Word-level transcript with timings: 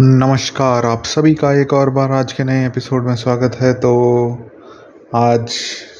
नमस्कार, 0.00 0.86
आप 0.86 1.04
सभी 1.04 1.34
का 1.34 1.52
एक 1.52 1.72
और 1.72 1.90
बार 1.90 2.12
आज 2.12 2.32
के 2.32 2.44
नए 2.44 2.66
एपिसोड 2.66 3.04
में 3.04 3.16
स्वागत 3.16 3.54
है। 3.54 3.74
तो 3.74 4.50
आज 5.14 5.56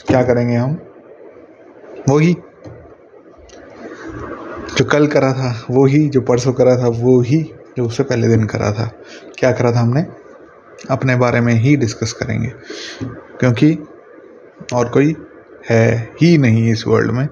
क्या 0.07 0.23
करेंगे 0.23 0.55
हम? 0.55 0.81
वही 2.09 2.37
जो 4.77 4.85
कल 4.85 5.07
करा 5.07 5.33
था 5.33 5.67
वो 5.71 5.87
ही 5.87 6.09
जो 6.09 6.21
परसों 6.21 6.53
करा 6.53 6.77
था 6.77 6.89
वो 6.89 7.21
ही 7.21 7.55
जो 7.77 7.85
उससे 7.85 8.03
पहले 8.03 8.29
दिन 8.29 8.47
करा 8.47 8.73
था। 8.73 8.93
क्या 9.39 9.53
करा 9.53 9.73
था 9.73 9.81
हमने? 9.81 10.07
अपने 10.91 11.17
बारे 11.17 11.41
में 11.41 11.55
ही 11.55 11.77
डिस्कस 11.77 12.13
करेंगे। 12.13 12.53
क्योंकि 13.41 13.79
और 14.75 14.89
कोई 14.89 15.17
है 15.71 16.13
ही 16.21 16.39
नहीं 16.39 16.73
इस 16.73 16.87
वर्ल्ड 16.87 17.11
में 17.11 17.29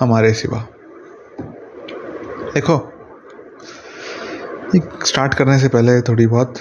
हमारे 0.00 0.32
सिवा। 0.32 0.66
देखो 2.54 2.91
स्टार्ट 4.74 5.34
करने 5.34 5.58
से 5.58 5.68
पहले 5.68 6.00
थोड़ी 6.02 6.26
बहुत 6.26 6.58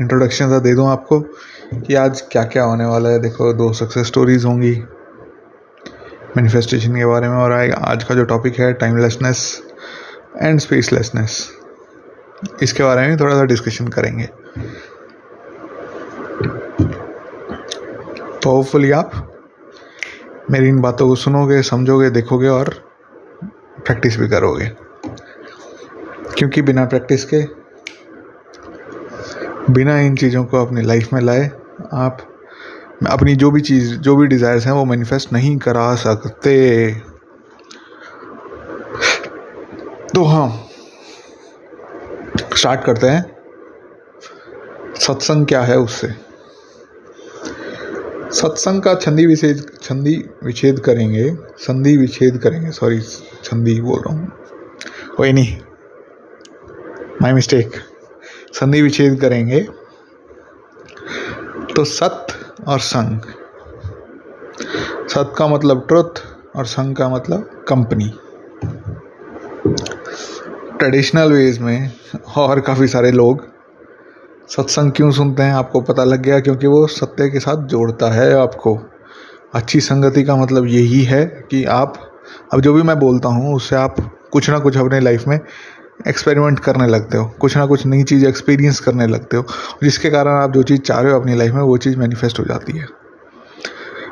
इंट्रोडक्शन 0.00 0.48
सा 0.48 0.58
दे 0.58 0.74
दूँ 0.74 0.88
आपको 0.88 1.20
कि 1.20 1.94
आज 1.94 2.20
क्या 2.32 2.42
क्या 2.44 2.64
होने 2.64 2.84
वाला 2.84 3.08
है। 3.08 3.18
देखो, 3.18 3.52
दो 3.52 3.72
सक्सेस 3.72 4.06
स्टोरीज 4.06 4.44
होंगी 4.44 4.72
मैनिफेस्टेशन 6.36 6.96
के 6.96 7.06
बारे 7.06 7.28
में 7.28 7.36
और 7.36 7.52
आज 7.52 8.04
का 8.04 8.14
जो 8.14 8.24
टॉपिक 8.24 8.58
है 8.60 8.72
टाइमलेसनेस 8.72 9.62
एंड 10.42 10.60
स्पेसलेसनेस 10.60 11.50
इसके 12.62 12.82
बारे 12.82 13.08
में 13.08 13.16
थोड़ा 13.16 13.36
सा 13.36 13.44
डिस्कशन 13.44 13.88
करेंगे। 13.88 14.28
तो 18.42 18.50
होपफुली 18.50 18.90
आप 18.90 19.10
मेरी 20.50 20.68
इन 20.68 20.80
बातों 20.80 21.08
को 21.08 21.14
सुनोगे, 21.16 21.62
समझोगे, 21.62 22.10
देखोगे 22.10 22.48
और 22.48 22.74
प्रैक्टिस 23.86 24.18
भी 24.18 24.28
करोगे। 24.28 24.83
क्योंकि 26.38 26.62
बिना 26.62 26.84
प्रैक्टिस 26.84 27.24
के, 27.24 27.42
बिना 29.72 29.98
इन 30.00 30.16
चीज़ों 30.16 30.44
को 30.44 30.64
अपनी 30.66 30.82
लाइफ 30.82 31.12
में 31.12 31.20
लाए, 31.20 31.50
आप 31.92 32.30
अपनी 33.10 33.34
जो 33.36 33.50
भी 33.50 33.60
चीज़, 33.60 33.94
जो 33.96 34.16
भी 34.16 34.26
डिज़ायर्स 34.26 34.66
हैं, 34.66 34.72
वो 34.72 34.84
मैनिफेस्ट 34.84 35.32
नहीं 35.32 35.56
करा 35.58 35.94
सकते। 35.94 36.54
तो 40.14 40.24
हाँ 40.24 40.48
स्टार्ट 42.56 42.84
करते 42.84 43.06
हैं। 43.06 43.24
सत्संग 44.94 45.46
क्या 45.46 45.62
है 45.62 45.78
उससे? 45.78 46.08
सत्संग 48.30 48.82
का 48.82 48.94
छंदी 48.94 49.26
विच्छेद 49.26 49.66
छंदी 49.82 50.14
विच्छेद 50.44 50.78
करेंगे, 50.80 51.36
संधि 51.58 51.96
विच्छेद 51.96 52.38
करेंगे। 52.38 52.70
सॉरी 52.70 53.00
छंदी 53.44 53.80
बोल 53.80 54.00
रहा 54.00 54.14
हूँ। 54.14 54.32
कोई 55.16 55.32
नहीं। 55.32 55.56
माई 57.24 57.32
मिस्टेक 57.32 57.76
संधि 58.52 58.80
विच्छेद 58.82 59.20
करेंगे। 59.20 59.60
तो 61.76 61.84
सत 61.84 62.26
और 62.68 62.78
संग 62.78 63.20
सत 65.08 65.32
का 65.38 65.46
मतलब 65.46 65.84
ट्रुथ 65.88 66.20
और 66.56 66.66
संग 66.66 66.96
का 66.96 67.08
मतलब 67.08 67.64
कंपनी। 67.68 68.12
ट्रेडिशनल 70.78 71.32
वेज 71.32 71.58
में 71.58 71.90
और 72.36 72.60
काफ़ी 72.60 72.88
सारे 72.88 73.10
लोग 73.10 73.46
सत्संग 74.48 74.92
क्यों 74.92 75.10
सुनते 75.10 75.42
हैं, 75.42 75.54
आपको 75.54 75.80
पता 75.80 76.04
लग 76.04 76.22
गया 76.22 76.40
क्योंकि 76.40 76.66
वो 76.66 76.86
सत्य 76.86 77.28
के 77.30 77.40
साथ 77.40 77.66
जोड़ता 77.66 78.10
है 78.12 78.32
आपको। 78.34 78.78
अच्छी 79.54 79.80
संगति 79.80 80.24
का 80.24 80.36
मतलब 80.36 80.66
यही 80.66 81.02
है 81.04 81.24
कि 81.50 81.64
आप, 81.64 81.94
अब 82.52 82.60
जो 82.60 82.74
भी 82.74 82.82
मैं 82.82 82.98
बोलता 82.98 83.28
हूँ, 83.28 83.54
उससे 83.54 83.76
आप 83.76 83.96
कुछ 84.32 84.50
ना 84.50 84.58
कुछ 84.58 84.76
अपने 84.76 85.00
लाइफ 85.00 85.26
में 85.28 85.38
एक्सपेरिमेंट 86.08 86.60
करने 86.60 86.86
लगते 86.86 87.18
हो। 87.18 87.34
कुछ 87.40 87.56
ना 87.56 87.66
कुछ 87.66 87.86
नई 87.86 88.02
चीज़ 88.02 88.26
एक्सपीरियंस 88.26 88.80
करने 88.80 89.06
लगते 89.06 89.36
हो। 89.36 89.46
जिसके 89.82 90.10
कारण 90.10 90.30
आप 90.30 90.52
जो 90.52 90.62
चीज़ 90.62 90.80
चाह 90.80 91.00
रहे 91.00 91.12
हो 91.12 91.20
अपनी 91.20 91.34
लाइफ 91.34 91.52
में, 91.52 91.62
वो 91.62 91.76
चीज़ 91.76 91.96
मैनिफेस्ट 91.96 92.40
हो 92.40 92.44
जाती 92.44 92.78
है। 92.78 92.86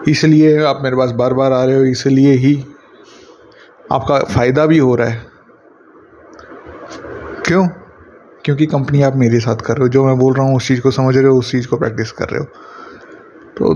इसलिए 0.08 0.64
आप 0.64 0.80
मेरे 0.82 0.96
पास 0.96 1.10
बार 1.10 1.34
बार 1.34 1.52
आ 1.52 1.64
रहे 1.64 1.76
हो। 1.76 1.84
इसलिए 1.84 2.32
ही 2.32 2.66
आपका 3.92 4.18
फ़ायदा 4.18 4.66
भी 4.66 4.78
हो 4.78 4.94
रहा 4.94 5.08
है। 5.08 5.22
क्यों? 7.46 7.68
क्योंकि 8.44 8.66
कंपनी 8.66 9.02
आप 9.02 9.16
मेरे 9.16 9.40
साथ 9.40 9.56
कर 9.56 9.74
रहे 9.74 9.82
हो। 9.82 9.88
जो 9.88 10.04
मैं 10.04 10.18
बोल 10.18 10.34
रहा 10.34 10.46
हूँ, 10.46 10.56
उस 10.56 10.68
चीज़ 10.68 10.80
को 10.80 10.90
समझ 10.90 11.16
रहे 11.16 11.26
हो, 11.26 11.38
उस 11.38 11.50
चीज़ 11.50 11.66
को 11.66 11.76
प्रैक्टिस 11.76 12.12
कर 12.12 12.28
रहे 12.28 12.40
हो। 12.40 12.46
तो 13.56 13.74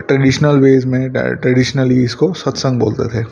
ट्रेडिशनल 0.00 0.56
वेज 0.56 0.84
में 0.84 1.12
ट्रेडिशनली 1.12 2.04
इसको 2.04 2.32
सत्संग 2.32 2.80
बोलते 2.80 3.08
थे। 3.08 3.26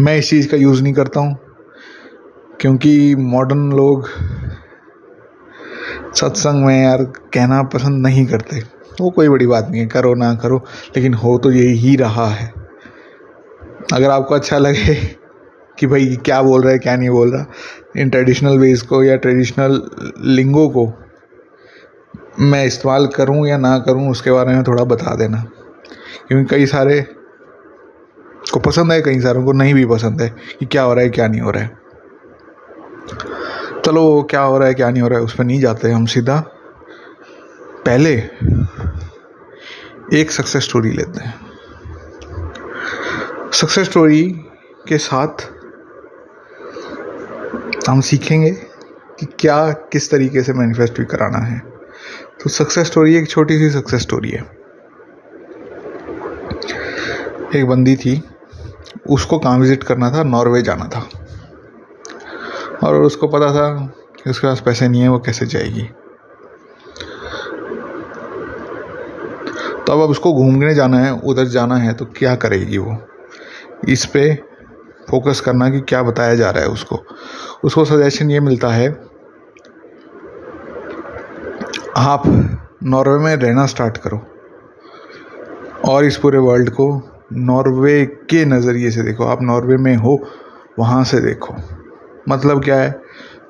मैं 0.00 0.16
इस 0.16 0.30
चीज़ 0.30 0.48
का 0.48 0.56
यूज़ 0.56 0.82
नहीं 0.82 0.94
करता 0.94 1.20
हूँ। 1.20 1.43
क्योंकि 2.60 3.14
मॉडर्न 3.14 3.72
लोग 3.72 4.08
सत्संग 6.14 6.64
में 6.64 6.84
यार 6.84 7.04
कहना 7.04 7.62
पसंद 7.62 8.06
नहीं 8.06 8.26
करते। 8.26 8.62
वो 9.00 9.10
कोई 9.10 9.28
बड़ी 9.28 9.46
बात 9.46 9.68
नहीं 9.70 9.80
है, 9.80 9.86
करो 9.86 10.14
ना 10.14 10.34
करो, 10.34 10.64
लेकिन 10.96 11.14
हो 11.14 11.38
तो 11.38 11.50
यही 11.50 11.74
ही 11.74 11.96
रहा 11.96 12.26
है। 12.26 12.54
अगर 13.92 14.10
आपको 14.10 14.34
अच्छा 14.34 14.58
लगे 14.58 14.94
कि 15.78 15.86
भाई 15.86 16.16
क्या 16.24 16.42
बोल 16.42 16.62
रहा 16.62 16.72
है, 16.72 16.78
क्या 16.78 16.96
नहीं 16.96 17.10
बोल 17.10 17.32
रहा, 17.32 17.46
इन 17.96 18.10
ट्रेडिशनल 18.10 18.58
वेज 18.58 18.82
को 18.82 19.04
या 19.04 19.16
ट्रेडिशनल 19.16 19.82
लिंगो 20.20 20.68
को 20.68 20.92
मैं 22.40 22.64
इस्तेमाल 22.64 23.06
करूँ 23.06 23.46
या 23.46 23.58
ना 23.58 23.78
करूँ, 23.78 24.10
उसके 24.10 24.30
बारे 24.30 24.54
में 24.54 24.62
थोड़ा 24.62 24.84
बता 24.84 25.14
देना। 25.14 25.44
क्योंकि 26.28 26.56
कई 26.56 26.66
सारे 26.66 27.06
को 28.52 28.60
पसंद 28.60 28.92
है, 28.92 29.02
कई 29.02 29.20
सारों 29.20 29.44
को 29.44 29.52
नहीं 29.52 29.74
भी 29.74 29.86
पसंद 29.86 30.22
है 30.22 30.34
कि 30.60 30.66
क्या 30.66 30.82
हो 30.82 30.94
रहा 30.94 31.04
है, 31.04 31.10
क्या 31.10 31.28
नहीं 31.28 31.40
हो 31.40 31.50
रहा 31.50 31.62
है। 31.62 31.83
चलो 33.86 34.02
वो 34.02 34.22
क्या 34.22 34.40
हो 34.40 34.58
रहा 34.58 34.68
है, 34.68 34.74
क्या 34.74 34.90
नहीं 34.90 35.02
हो 35.02 35.08
रहा 35.08 35.18
है 35.18 35.24
उस 35.24 35.34
पर 35.34 35.44
नहीं 35.44 35.60
जाते 35.60 35.90
हम 35.90 36.06
सीधा। 36.06 36.38
पहले 37.86 38.12
एक 40.20 40.30
सक्सेस 40.30 40.64
स्टोरी 40.64 40.90
लेते 40.90 41.24
हैं। 41.24 41.34
सक्सेस 43.52 43.88
स्टोरी 43.88 44.22
के 44.88 44.98
साथ 44.98 45.42
हम 47.88 48.00
सीखेंगे 48.00 48.50
कि 48.50 49.26
क्या, 49.40 49.70
किस 49.92 50.10
तरीके 50.10 50.42
से 50.42 50.52
मैनिफेस्ट 50.52 50.98
भी 50.98 51.04
कराना 51.04 51.38
है। 51.38 51.58
तो 52.42 52.50
सक्सेस 52.50 52.86
स्टोरी 52.86 53.16
एक 53.16 53.28
छोटी 53.28 53.58
सी 53.58 53.70
सक्सेस 53.70 54.02
स्टोरी 54.02 54.30
है। 54.30 54.42
एक 57.56 57.66
बंदी 57.66 57.96
थी, 57.96 58.22
उसको 59.10 59.38
कहाँ 59.38 59.58
विज़िट 59.58 59.84
करना 59.84 60.10
था? 60.10 60.22
नॉर्वे 60.22 60.62
जाना 60.62 60.84
था। 60.84 61.08
और 62.84 63.02
उसको 63.02 63.28
पता 63.28 63.52
था 63.52 63.68
कि 64.16 64.30
उसके 64.30 64.46
पास 64.46 64.60
पैसे 64.60 64.88
नहीं 64.88 65.02
है, 65.02 65.08
वो 65.08 65.18
कैसे 65.18 65.46
जाएगी। 65.46 65.82
तो 69.86 69.92
अब 69.92 70.10
उसको 70.10 70.32
घूमने 70.32 70.74
जाना 70.74 70.98
है, 70.98 71.12
उधर 71.14 71.44
जाना 71.44 71.76
है 71.76 71.92
तो 71.92 72.04
क्या 72.04 72.34
करेगी 72.34 72.78
वो? 72.78 72.96
इस 73.88 74.04
पे 74.06 74.34
फोकस 75.10 75.40
करना 75.40 75.68
कि 75.70 75.80
क्या 75.80 76.02
बताया 76.02 76.34
जा 76.34 76.50
रहा 76.50 76.62
है 76.62 76.68
उसको। 76.68 76.98
उसको 77.64 77.84
सजेशन 77.84 78.30
ये 78.30 78.40
मिलता 78.40 78.68
है, 78.68 78.88
आप 81.96 82.22
नॉर्वे 82.82 83.18
में 83.18 83.34
रहना 83.36 83.66
स्टार्ट 83.66 83.96
करो। 83.96 84.20
और 85.88 86.04
इस 86.04 86.16
पूरे 86.16 86.38
वर्ल्ड 86.38 86.70
को 86.70 86.86
नॉर्वे 87.32 88.04
के 88.06 88.44
नज़रिए 88.44 88.90
से 88.90 89.02
देखो। 89.02 89.24
आप 89.24 89.42
नॉर्वे 89.42 89.76
में 89.76 89.94
हो, 89.96 90.18
वहाँ 90.78 91.04
से 91.04 91.20
देखो। 91.20 91.54
मतलब 92.26 92.62
क्या 92.64 92.76
है? 92.76 93.00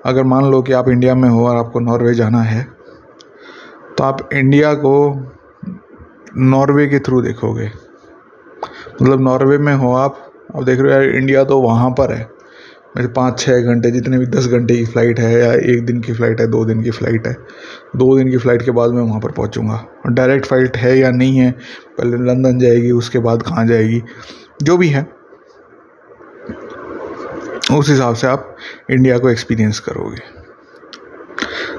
अगर 0.06 0.24
मान 0.24 0.50
लो 0.50 0.60
कि 0.62 0.72
आप 0.72 0.88
इंडिया 0.88 1.14
में 1.14 1.28
हो 1.28 1.46
और 1.48 1.56
आपको 1.56 1.80
नॉर्वे 1.80 2.14
जाना 2.14 2.42
है 2.42 2.62
तो 3.98 4.04
आप 4.04 4.28
इंडिया 4.32 4.72
को 4.76 4.94
नॉर्वे 6.38 6.86
के 6.86 6.98
थ्रू 6.98 7.20
देखोगे। 7.22 7.70
मतलब 9.02 9.20
नॉर्वे 9.20 9.58
में 9.58 9.74
हो 9.74 9.92
आप 9.94 10.16
अब 10.54 10.64
देख 10.64 10.80
रहे 10.80 10.94
हो 10.94 11.00
यार, 11.00 11.10
इंडिया 11.10 11.44
तो 11.44 11.60
वहाँ 11.60 11.90
पर 11.90 12.12
है। 12.12 12.28
मेरे 12.96 13.08
पाँच 13.08 13.38
छः 13.40 13.60
घंटे, 13.60 13.90
जितने 13.90 14.18
भी 14.18 14.26
दस 14.26 14.46
घंटे 14.46 14.76
की 14.76 14.84
फ़्लाइट 14.84 15.20
है 15.20 15.32
या 15.40 15.52
एक 15.72 15.84
दिन 15.86 16.00
की 16.00 16.12
फ़्लाइट 16.12 16.40
है, 16.40 16.46
दो 16.46 16.64
दिन 16.64 16.82
की 16.82 16.90
फ़्लाइट 16.90 17.26
है, 17.26 17.32
दो 17.96 18.16
दिन 18.18 18.30
की 18.30 18.36
फ़्लाइट 18.36 18.62
के 18.62 18.70
बाद 18.70 18.90
मैं 18.90 19.02
वहाँ 19.02 19.20
पर 19.20 19.30
पहुँचूँगा। 19.30 19.74
और 20.06 20.12
डायरेक्ट 20.12 20.46
फ़्लाइट 20.46 20.76
है 20.76 20.96
या 20.98 21.10
नहीं 21.10 21.38
है, 21.38 21.50
पहले 21.98 22.16
लंदन 22.24 22.58
जाएगी, 22.58 22.90
उसके 22.92 23.18
बाद 23.18 23.42
कहाँ 23.42 23.66
जाएगी, 23.66 24.02
जो 24.62 24.76
भी 24.76 24.88
है। 24.88 25.06
उस 27.72 27.88
हिसाब 27.88 28.14
से 28.14 28.26
आप 28.26 28.56
इंडिया 28.90 29.18
को 29.18 29.30
एक्सपीरियंस 29.30 29.78
करोगे। 29.78 30.20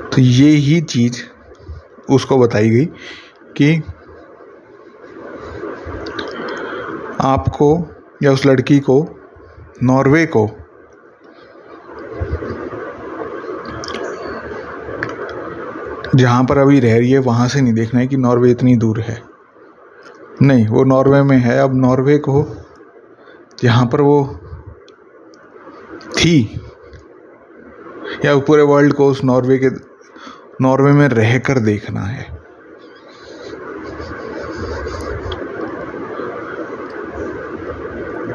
तो 0.10 0.22
ये 0.22 0.50
ही 0.50 0.82
चीज़ 0.82 1.22
उसको 2.10 2.38
बताई 2.38 2.70
गई 2.70 2.86
कि 3.58 3.76
आपको 7.22 7.68
या 8.24 8.32
उस 8.32 8.46
लड़की 8.46 8.80
को, 8.80 9.08
नॉर्वे 9.84 10.26
को, 10.26 10.48
जहाँ 16.16 16.44
पर 16.44 16.58
अभी 16.58 16.80
रह 16.80 16.98
रही 16.98 17.12
है, 17.12 17.20
वहाँ 17.20 17.48
से 17.48 17.62
नहीं 17.62 17.74
देखना 17.74 18.00
है 18.00 18.08
कि 18.08 18.18
नॉर्वे 18.18 18.52
इतनी 18.52 18.76
दूर 18.76 19.00
है। 19.00 19.22
नहीं, 20.42 20.68
वो 20.68 20.84
नॉर्वे 20.84 21.22
में 21.24 21.38
है, 21.38 21.60
अब 21.60 21.76
नॉर्वे 21.76 22.18
को 22.18 22.46
जहाँ 23.64 23.86
पर 23.86 24.02
वो 24.02 24.40
थी? 26.26 26.62
या 28.26 28.38
पूरे 28.38 28.62
वर्ल्ड 28.62 28.94
को 28.94 29.08
उस 29.08 29.24
नॉर्वे 29.24 29.58
के 29.58 29.70
नॉर्वे 30.62 30.92
में 30.92 31.08
रहकर 31.08 31.60
देखना 31.60 32.02
है? 32.02 32.46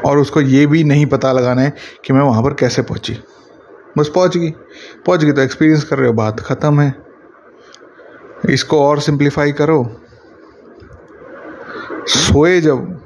और 0.05 0.17
उसको 0.17 0.41
ये 0.41 0.65
भी 0.65 0.83
नहीं 0.83 1.05
पता 1.05 1.31
लगाना 1.31 1.61
है 1.61 1.73
कि 2.05 2.13
मैं 2.13 2.21
वहाँ 2.21 2.43
पर 2.43 2.53
कैसे 2.53 2.81
पहुँची। 2.81 3.17
बस 3.97 4.11
पहुँच 4.15 4.37
गई। 4.37 4.51
पहुँच 5.05 5.23
गई 5.23 5.31
तो 5.31 5.41
एक्सपीरियंस 5.41 5.83
कर 5.83 5.97
रहे 5.97 6.07
हो, 6.07 6.13
बात 6.13 6.39
ख़त्म 6.39 6.81
है। 6.81 6.93
इसको 8.49 8.85
और 8.85 8.99
सिंप्लीफाई 8.99 9.51
करो। 9.51 10.01
सोए 12.07 12.61
जब 12.61 13.00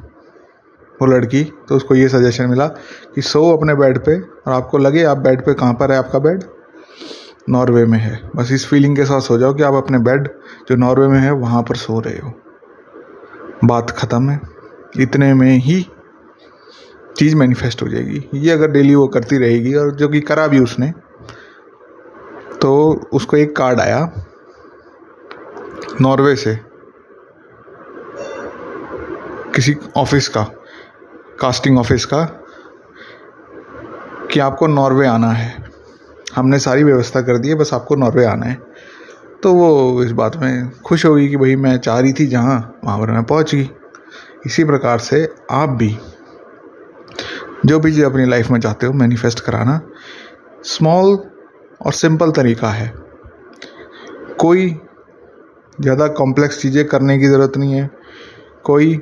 वो 1.01 1.05
लड़की 1.07 1.43
तो 1.69 1.75
उसको 1.75 1.95
ये 1.95 2.07
सजेशन 2.09 2.49
मिला 2.49 2.67
कि 3.15 3.21
सो 3.21 3.41
अपने 3.57 3.73
बेड 3.75 3.97
पे 3.99 4.19
और 4.19 4.53
आपको 4.53 4.77
लगे 4.77 5.03
आप 5.03 5.17
बेड 5.17 5.45
पे 5.45 5.53
कहाँ 5.53 5.73
पर 5.73 5.91
है 5.91 5.97
आपका 5.97 6.19
बेड 6.19 6.43
नॉर्वे 7.49 7.85
में 7.85 7.97
है। 7.99 8.19
बस 8.35 8.51
इस 8.51 8.65
फीलिंग 8.67 8.95
के 8.95 9.05
साथ 9.05 9.21
सो 9.21 9.37
जाओ 9.37 9.53
कि 9.53 9.63
आप 9.63 9.73
अपने 9.73 9.97
बेड 9.99 10.27
जो 10.69 10.75
नॉर्वे 10.75 11.07
में 11.07 11.19
है, 11.19 11.31
वहाँ 11.31 11.61
पर 11.63 11.75
सो 11.75 11.99
रहे 11.99 12.19
हो। 12.19 12.31
बात 13.63 13.89
ख़त्म 13.89 14.29
है। 14.29 14.39
इतने 14.99 15.33
में 15.33 15.51
ही 15.57 15.81
चीज़ 17.17 17.35
मैनिफेस्ट 17.35 17.81
हो 17.83 17.87
जाएगी। 17.87 18.23
ये 18.35 18.51
अगर 18.51 18.71
डेली 18.71 18.95
वो 18.95 19.07
करती 19.07 19.37
रहेगी 19.37 19.73
और 19.73 19.91
जो 19.91 20.07
कि 20.07 20.21
करा 20.21 20.47
भी 20.47 20.59
उसने 20.59 20.91
तो 22.61 22.73
उसको 23.13 23.37
एक 23.37 23.55
कार्ड 23.55 23.79
आया 23.79 23.99
नॉर्वे 26.01 26.35
से। 26.35 26.55
किसी 29.55 29.75
ऑफ़िस 29.97 30.27
का। 30.27 30.41
कास्टिंग 31.39 31.77
ऑफ़िस 31.79 32.05
का 32.05 32.23
कि 34.31 34.39
आपको 34.39 34.67
नॉर्वे 34.67 35.07
आना 35.07 35.31
है। 35.31 35.53
हमने 36.35 36.59
सारी 36.59 36.83
व्यवस्था 36.83 37.21
कर 37.21 37.37
दी 37.37 37.49
है, 37.49 37.55
बस 37.55 37.73
आपको 37.73 37.95
नॉर्वे 37.95 38.25
आना 38.25 38.45
है। 38.45 38.59
तो 39.43 39.53
वो 39.53 40.03
इस 40.03 40.11
बात 40.11 40.35
में 40.35 40.69
खुश 40.81 41.05
होगी 41.05 41.27
कि 41.29 41.37
भाई 41.37 41.55
मैं 41.55 41.77
चाह 41.77 41.99
रही 41.99 42.13
थी 42.13 42.27
जहाँ, 42.27 42.79
वहाँ 42.83 42.99
पर 42.99 43.11
मैं 43.11 43.23
पहुँच 43.23 43.55
गई। 43.55 43.69
इसी 44.45 44.63
प्रकार 44.63 44.99
से 44.99 45.27
आप 45.51 45.69
भी, 45.69 45.97
जो 47.65 47.79
भी 47.79 47.91
चीज़ 47.91 48.05
अपनी 48.05 48.25
लाइफ 48.25 48.49
में 48.51 48.59
चाहते 48.59 48.85
हो 48.85 48.93
मैनिफेस्ट 48.93 49.39
कराना। 49.39 49.79
स्मॉल 50.63 51.17
और 51.81 51.93
सिंपल 51.93 52.31
तरीका 52.31 52.69
है। 52.69 52.93
कोई 54.39 54.69
ज़्यादा 55.81 56.07
कॉम्प्लेक्स 56.07 56.61
चीज़ें 56.61 56.85
करने 56.87 57.17
की 57.19 57.27
ज़रूरत 57.27 57.57
नहीं 57.57 57.73
है। 57.73 57.89
कोई 58.63 59.01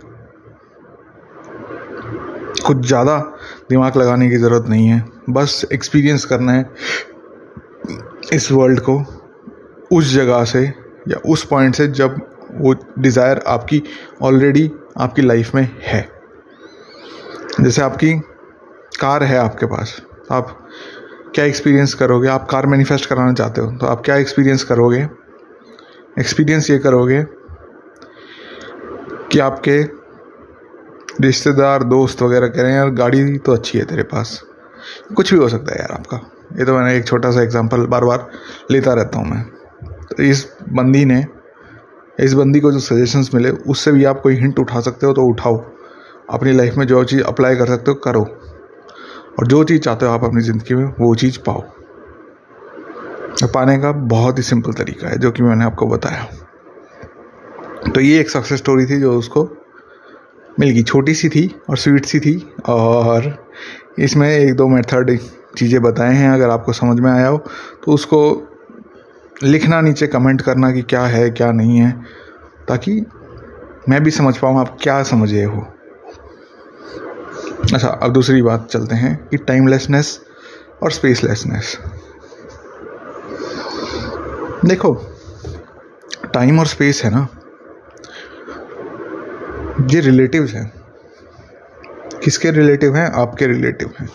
कुछ 2.65 2.85
ज़्यादा 2.87 3.17
दिमाग 3.69 3.97
लगाने 3.97 4.29
की 4.29 4.37
ज़रूरत 4.37 4.69
नहीं 4.69 4.87
है। 4.87 5.03
बस 5.29 5.65
एक्सपीरियंस 5.73 6.25
करना 6.25 6.51
है 6.51 6.69
इस 8.33 8.51
वर्ल्ड 8.51 8.79
को, 8.79 8.97
उस 9.91 10.13
जगह 10.13 10.43
से 10.45 10.63
या 11.07 11.17
उस 11.25 11.43
पॉइंट 11.45 11.75
से 11.75 11.87
जब 11.89 12.15
वो 12.53 12.73
डिज़ायर 12.99 13.43
आपकी 13.47 13.81
ऑलरेडी 14.21 14.69
आपकी 14.97 15.21
लाइफ 15.21 15.55
में 15.55 15.67
है। 15.83 16.01
जैसे 17.61 17.81
आपकी 17.81 18.13
कार 18.99 19.23
है 19.23 19.37
आपके 19.37 19.65
पास, 19.65 19.95
आप 20.31 20.59
क्या 21.35 21.45
एक्सपीरियंस 21.45 21.93
करोगे? 21.93 22.27
आप 22.29 22.47
कार 22.49 22.65
मैनिफेस्ट 22.67 23.05
कराना 23.05 23.33
चाहते 23.33 23.61
हो 23.61 23.71
तो 23.71 23.87
आप 23.87 24.01
क्या 24.05 24.15
एक्सपीरियंस 24.17 24.63
करोगे? 24.63 25.07
एक्सपीरियंस 26.19 26.69
ये 26.69 26.77
करोगे 26.79 27.23
कि 29.31 29.39
आपके 29.41 29.81
रिश्तेदार, 31.21 31.83
दोस्त 31.83 32.21
वगैरह 32.21 32.47
कह 32.47 32.61
रहे 32.61 32.71
हैं, 32.71 32.77
यार, 32.77 32.89
गाड़ी 32.89 33.37
तो 33.37 33.53
अच्छी 33.53 33.77
है 33.77 33.85
तेरे 33.85 34.03
पास। 34.03 34.43
कुछ 35.15 35.33
भी 35.33 35.39
हो 35.39 35.49
सकता 35.49 35.73
है 35.73 35.79
यार 35.79 35.91
आपका। 35.91 36.17
ये 36.59 36.65
तो 36.65 36.77
मैंने 36.77 36.97
एक 36.97 37.05
छोटा 37.05 37.31
सा 37.31 37.41
एग्जांपल 37.41 37.85
बार 37.85 38.05
बार 38.05 38.27
लेता 38.71 38.93
रहता 38.93 39.19
हूँ 39.19 39.27
मैं। 39.27 39.43
तो 40.17 40.23
इस 40.23 40.53
बंदी 40.69 41.05
ने, 41.05 41.25
इस 42.19 42.33
बंदी 42.33 42.59
को 42.59 42.71
जो 42.71 42.79
सजेशंस 42.79 43.31
मिले, 43.33 43.49
उससे 43.49 43.91
भी 43.91 44.03
आप 44.03 44.21
कोई 44.21 44.35
हिंट 44.35 44.59
उठा 44.59 44.79
सकते 44.79 45.05
हो 45.05 45.13
तो 45.13 45.23
उठाओ। 45.23 45.65
अपनी 46.29 46.51
लाइफ 46.51 46.75
में 46.75 46.87
जो 46.87 47.03
चीज़ 47.03 47.23
अप्लाई 47.23 47.55
कर 47.55 47.65
सकते 47.65 47.91
हो, 47.91 47.95
करो। 47.95 48.23
और 49.39 49.47
जो 49.47 49.63
चीज़ 49.63 49.81
चाहते 49.81 50.05
हो 50.05 50.11
आप 50.11 50.23
अपनी 50.23 50.41
ज़िंदगी 50.41 50.75
में, 50.75 50.93
वो 50.99 51.15
चीज़ 51.15 51.39
पाओ। 51.39 51.63
पाने 53.43 53.77
का 53.79 53.91
बहुत 53.91 54.37
ही 54.37 54.43
सिंपल 54.43 54.73
तरीका 54.73 55.07
है, 55.07 55.17
जो 55.17 55.31
कि 55.31 55.43
मैंने 55.43 55.65
आपको 55.65 55.87
बताया। 55.87 56.23
तो 57.91 58.01
ये 58.01 58.19
एक 58.19 58.29
सक्सेस 58.29 58.57
स्टोरी 58.57 58.85
थी 58.85 58.99
जो 58.99 59.17
उसको 59.19 59.57
मिल 60.59 60.69
गई 60.69 60.83
छोटी 60.83 61.13
सी 61.13 61.29
थी 61.29 61.47
और 61.69 61.77
स्वीट 61.77 62.05
सी 62.05 62.19
थी 62.19 62.35
और 62.69 63.37
इसमें 63.99 64.29
एक 64.29 64.53
दो 64.55 64.67
मेथड 64.67 65.17
चीज़ें 65.57 65.81
बताए 65.81 66.13
हैं, 66.15 66.29
अगर 66.29 66.49
आपको 66.49 66.73
समझ 66.73 66.99
में 66.99 67.11
आया 67.11 67.27
हो 67.27 67.37
तो 67.83 67.91
उसको 67.91 68.19
लिखना 69.43 69.81
नीचे, 69.81 70.07
कमेंट 70.07 70.41
करना 70.41 70.71
कि 70.71 70.81
क्या 70.83 71.01
है, 71.03 71.29
क्या 71.29 71.51
नहीं 71.51 71.77
है, 71.77 71.91
ताकि 72.67 73.05
मैं 73.89 74.03
भी 74.03 74.11
समझ 74.11 74.35
पाऊँ 74.37 74.59
आप 74.59 74.77
क्या 74.81 75.01
समझे 75.03 75.43
हो। 75.43 75.67
अच्छा 77.73 77.87
अब 77.87 78.13
दूसरी 78.13 78.41
बात 78.41 78.67
चलते 78.71 78.95
हैं, 78.95 79.15
कि 79.27 79.37
टाइमलेसनेस 79.39 80.19
और 80.83 80.91
स्पेसलेसनेस 80.91 81.77
देखो 84.65 84.93
टाइम 86.33 86.59
और 86.59 86.67
स्पेस 86.67 87.01
है 87.03 87.11
ना 87.11 87.27
ये 89.81 89.99
रिलेटिव्स 89.99 90.53
हैं। 90.53 90.71
किसके 92.23 92.51
रिलेटिव 92.51 92.95
हैं? 92.95 93.11
आपके 93.11 93.47
रिलेटिव 93.47 93.93
हैं। 93.99 94.09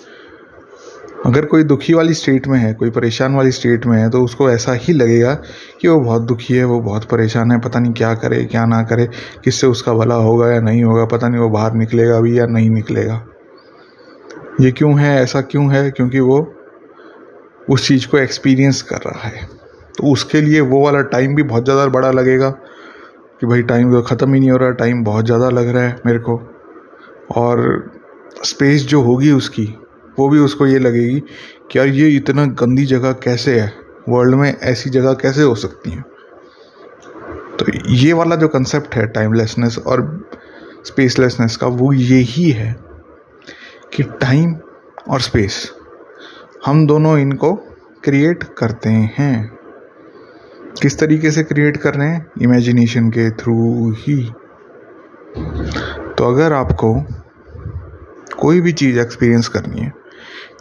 अगर 1.26 1.44
कोई 1.44 1.62
दुखी 1.62 1.94
वाली 1.94 2.14
स्टेट 2.14 2.46
में 2.46 2.58
है, 2.58 2.74
कोई 2.74 2.90
परेशान 2.90 3.34
वाली 3.34 3.50
स्टेट 3.50 3.86
में 3.86 3.98
है 3.98 4.10
तो 4.10 4.24
उसको 4.24 4.50
ऐसा 4.50 4.72
ही 4.72 4.92
लगेगा 4.92 5.34
कि 5.80 5.88
वो 5.88 6.00
बहुत 6.00 6.22
दुखी 6.22 6.54
है, 6.54 6.64
वो 6.64 6.80
बहुत 6.80 7.04
परेशान 7.04 7.52
है, 7.52 7.60
पता 7.60 7.78
नहीं 7.78 7.92
क्या 7.92 8.14
करे, 8.14 8.44
क्या 8.44 8.66
ना 8.66 8.82
करे, 8.82 9.08
किससे 9.44 9.66
उसका 9.66 9.92
भला 9.92 10.14
होगा 10.14 10.52
या 10.52 10.60
नहीं 10.60 10.84
होगा, 10.84 11.04
पता 11.04 11.28
नहीं 11.28 11.40
वो 11.40 11.48
बाहर 11.48 11.74
निकलेगा 11.74 12.16
अभी 12.16 12.38
या 12.38 12.46
नहीं 12.46 12.70
निकलेगा। 12.70 13.24
ये 14.60 14.70
क्यों 14.70 15.00
है, 15.00 15.22
ऐसा 15.22 15.40
क्यों 15.40 15.72
है? 15.72 15.90
क्योंकि 15.90 16.20
वो 16.20 16.54
उस 17.70 17.88
चीज़ 17.88 18.08
को 18.08 18.18
एक्सपीरियंस 18.18 18.82
कर 18.82 18.96
रहा 18.96 19.28
है। 19.28 19.44
तो 19.98 20.12
उसके 20.12 20.40
लिए 20.40 20.60
वो 20.60 20.84
वाला 20.84 21.00
टाइम 21.00 21.34
भी 21.34 21.42
बहुत 21.42 21.64
ज़्यादा 21.64 21.86
बड़ा 21.86 22.10
लगेगा। 22.10 22.54
कि 23.40 23.46
भाई 23.46 23.62
टाइम 23.62 23.92
तो 23.92 24.02
ख़त्म 24.02 24.34
ही 24.34 24.40
नहीं 24.40 24.50
हो 24.50 24.56
रहा 24.56 24.70
टाइम 24.70 25.02
बहुत 25.04 25.24
ज़्यादा 25.24 25.48
लग 25.50 25.68
रहा 25.68 25.82
है 25.82 26.00
मेरे 26.06 26.18
को। 26.18 26.36
और 27.36 27.90
स्पेस 28.44 28.82
जो 28.82 29.00
होगी 29.02 29.30
उसकी, 29.32 29.64
वो 30.18 30.28
भी 30.28 30.38
उसको 30.38 30.66
ये 30.66 30.78
लगेगी 30.78 31.20
कि 31.70 31.78
यार 31.78 31.88
ये 31.88 32.08
इतना 32.08 32.44
गंदी 32.44 32.84
जगह 32.86 33.12
कैसे 33.12 33.60
है? 33.60 33.72
वर्ल्ड 34.08 34.34
में 34.34 34.52
ऐसी 34.52 34.90
जगह 34.90 35.12
कैसे 35.12 35.42
हो 35.42 35.54
सकती 35.54 35.90
हैं? 35.90 36.04
तो 37.58 37.66
ये 37.88 38.12
वाला 38.12 38.36
जो 38.36 38.48
कंसेप्ट 38.48 38.94
है 38.94 39.06
टाइमलेसनेस 39.06 39.78
और 39.78 40.02
स्पेसलेसनेस 40.84 41.56
का, 41.56 41.66
वो 41.66 41.92
यही 41.92 42.50
है 42.50 42.76
कि 43.94 44.02
टाइम 44.02 44.56
और 45.08 45.20
स्पेस 45.20 45.70
हम 46.66 46.86
दोनों 46.86 47.18
इनको 47.18 47.54
क्रिएट 48.04 48.44
करते 48.58 48.88
हैं। 48.88 49.57
किस 50.82 50.98
तरीके 50.98 51.30
से 51.30 51.42
क्रिएट 51.42 51.76
कर 51.76 51.94
रहे 51.94 52.08
हैं? 52.08 52.26
इमेजिनेशन 52.42 53.08
के 53.10 53.30
थ्रू 53.32 53.90
ही। 53.98 54.22
तो 56.18 56.24
अगर 56.24 56.52
आपको 56.52 56.94
कोई 58.38 58.60
भी 58.60 58.72
चीज़ 58.72 58.98
एक्सपीरियंस 59.00 59.48
करनी 59.48 59.80
है, 59.80 59.92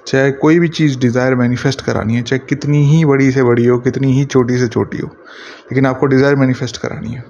चाहे 0.08 0.32
कोई 0.34 0.60
भी 0.60 0.68
चीज़ 0.70 0.98
डिज़ायर 1.00 1.36
मैनिफेस्ट 1.36 1.82
करानी 1.82 2.16
है, 2.16 2.22
चाहे 2.22 2.40
कितनी 2.40 2.84
ही 2.86 3.04
बड़ी 3.06 3.32
से 3.32 3.44
बड़ी 3.44 3.66
हो, 3.66 3.78
कितनी 3.80 4.12
ही 4.14 4.26
छोटी 4.26 4.58
से 4.58 4.68
छोटी 4.68 4.98
हो, 4.98 5.08
लेकिन 5.08 5.86
आपको 5.86 6.06
डिज़ायर 6.06 6.36
मैनिफेस्ट 6.36 6.78
करानी 6.78 7.10
है 7.10 7.24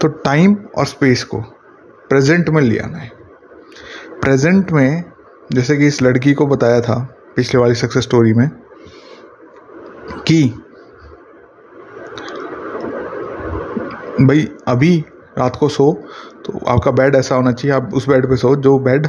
तो 0.00 0.08
टाइम 0.08 0.56
और 0.78 0.86
स्पेस 0.86 1.22
को 1.24 1.40
प्रेजेंट 2.10 2.48
में 2.48 2.60
ले 2.62 2.78
आना 2.78 2.98
है। 2.98 3.10
प्रेजेंट 4.22 4.72
में, 4.72 5.04
जैसे 5.52 5.76
कि 5.76 5.86
इस 5.86 6.02
लड़की 6.02 6.32
को 6.32 6.46
बताया 6.46 6.80
था 6.80 6.96
पिछले 7.36 7.60
वाली 7.60 7.74
सक्सेस 7.74 8.04
स्टोरी 8.04 8.32
में, 8.32 8.48
कि 10.26 10.42
भाई, 14.26 14.48
अभी 14.68 15.04
रात 15.38 15.56
को 15.56 15.68
सो 15.68 15.92
तो 16.44 16.58
आपका 16.68 16.90
बेड 16.90 17.14
ऐसा 17.14 17.34
होना 17.34 17.52
चाहिए, 17.52 17.76
आप 17.76 17.90
उस 17.94 18.08
बेड 18.08 18.26
पे 18.26 18.36
सो, 18.36 18.56
जो 18.56 18.78
बेड 18.78 19.08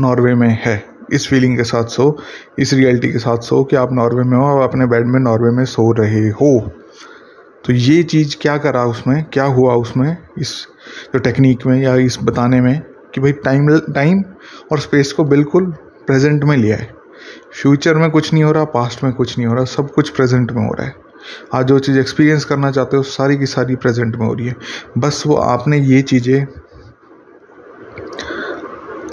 नॉर्वे 0.00 0.34
में 0.34 0.58
है। 0.62 0.84
इस 1.12 1.28
फीलिंग 1.28 1.56
के 1.56 1.64
साथ 1.64 1.84
सो, 1.84 2.16
इस 2.58 2.72
रियलिटी 2.72 3.12
के 3.12 3.18
साथ 3.18 3.38
सो 3.38 3.62
कि 3.64 3.76
आप 3.76 3.92
नॉर्वे 3.92 4.24
में 4.24 4.36
हो 4.38 4.44
और 4.44 4.60
अपने 4.60 4.86
बेड 4.86 5.06
में 5.06 5.20
नॉर्वे 5.20 5.50
में 5.50 5.64
सो 5.64 5.92
रहे 5.92 6.28
हो। 6.28 6.58
तो 7.64 7.72
ये 7.72 8.02
चीज़ 8.02 8.36
क्या 8.40 8.56
करा 8.58 8.84
उसमें, 8.84 9.24
क्या 9.24 9.44
हुआ 9.44 9.74
उसमें, 9.74 10.16
इस 10.38 10.52
जो 11.14 11.18
टेक्निक 11.18 11.66
में 11.66 11.80
या 11.82 11.94
इस 11.96 12.18
बताने 12.22 12.60
में 12.60 12.82
कि 13.14 13.20
भाई 13.20 13.32
टाइम 13.32 13.78
टाइम 13.78 14.24
और 14.72 14.78
स्पेस 14.78 15.12
को 15.12 15.24
बिल्कुल 15.24 15.70
प्रेजेंट 16.06 16.44
में 16.44 16.56
लिया 16.56 16.76
है। 16.76 16.94
फ्यूचर 17.62 17.94
में 17.94 18.10
कुछ 18.10 18.32
नहीं 18.32 18.44
हो 18.44 18.52
रहा 18.52 18.64
पास्ट 18.64 19.04
में 19.04 19.12
कुछ 19.12 19.38
नहीं 19.38 19.48
हो 19.48 19.54
रहा, 19.54 19.64
सब 19.64 19.90
कुछ 19.90 20.08
प्रेजेंट 20.08 20.52
में 20.52 20.66
हो 20.66 20.74
रहा 20.74 20.86
है। 20.86 21.05
आज 21.54 21.66
जो 21.66 21.78
चीज़ 21.78 21.98
एक्सपीरियंस 21.98 22.44
करना 22.44 22.70
चाहते 22.70 22.96
हो, 22.96 23.02
सारी 23.04 23.36
की 23.36 23.46
सारी 23.46 23.76
प्रेजेंट 23.76 24.16
में 24.16 24.26
हो 24.26 24.32
रही 24.34 24.46
है। 24.46 24.56
बस 24.98 25.22
वो 25.26 25.36
आपने 25.36 25.78
ये 25.80 26.02
चीज़ें, 26.02 26.46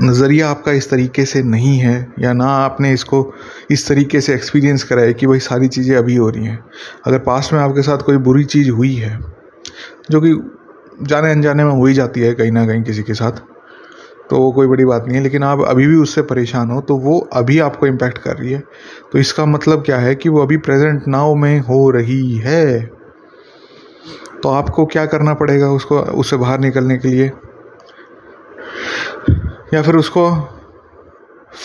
नज़रिया 0.01 0.49
आपका 0.49 0.71
इस 0.71 0.89
तरीके 0.89 1.25
से 1.25 1.41
नहीं 1.43 1.77
है, 1.77 2.13
या 2.19 2.33
ना 2.33 2.47
आपने 2.55 2.91
इसको 2.93 3.33
इस 3.71 3.87
तरीके 3.87 4.21
से 4.21 4.33
एक्सपीरियंस 4.33 4.83
करा 4.83 5.01
है 5.01 5.13
कि 5.13 5.27
भाई 5.27 5.39
सारी 5.41 5.67
चीज़ें 5.67 5.95
अभी 5.97 6.15
हो 6.15 6.29
रही 6.29 6.45
हैं। 6.45 6.63
अगर 7.05 7.19
पास्ट 7.19 7.53
में 7.53 7.59
आपके 7.59 7.81
साथ 7.81 7.97
कोई 7.97 8.17
बुरी 8.19 8.43
चीज़ 8.45 8.69
हुई 8.69 8.93
है, 8.95 9.17
जो 10.11 10.21
कि 10.21 10.33
जाने 11.03 11.31
अनजाने 11.31 11.63
में 11.63 11.71
हो 11.71 11.85
ही 11.85 11.93
जाती 11.93 12.21
है 12.21 12.33
कहीं 12.33 12.51
ना 12.51 12.65
कहीं 12.67 12.83
किसी 12.83 13.03
के 13.03 13.13
साथ 13.13 13.41
तो 14.29 14.37
वो 14.37 14.51
कोई 14.51 14.67
बड़ी 14.67 14.85
बात 14.85 15.05
नहीं 15.05 15.17
है, 15.17 15.23
लेकिन 15.23 15.43
आप 15.43 15.61
अभी 15.61 15.87
भी 15.87 15.95
उससे 15.95 16.21
परेशान 16.21 16.71
हो 16.71 16.81
तो 16.81 16.95
वो 16.97 17.19
अभी 17.33 17.59
आपको 17.59 17.87
इम्पैक्ट 17.87 18.17
कर 18.17 18.35
रही 18.37 18.51
है। 18.51 18.63
तो 19.11 19.19
इसका 19.19 19.45
मतलब 19.45 19.83
क्या 19.83 19.97
है 19.97 20.15
कि 20.15 20.29
वो 20.29 20.41
अभी 20.41 20.57
प्रेजेंट 20.59 21.07
नाव 21.07 21.33
में 21.35 21.59
हो 21.59 21.89
रही 21.89 22.37
है। 22.37 22.81
तो 24.43 24.49
आपको 24.49 24.85
क्या 24.85 25.05
करना 25.05 25.33
पड़ेगा 25.33 25.69
उसको, 25.71 25.99
उससे 25.99 26.37
बाहर 26.37 26.59
निकलने 26.59 26.97
के 26.97 27.07
लिए? 27.07 27.31
या 29.73 29.81
फिर 29.81 29.95
उसको 29.95 30.29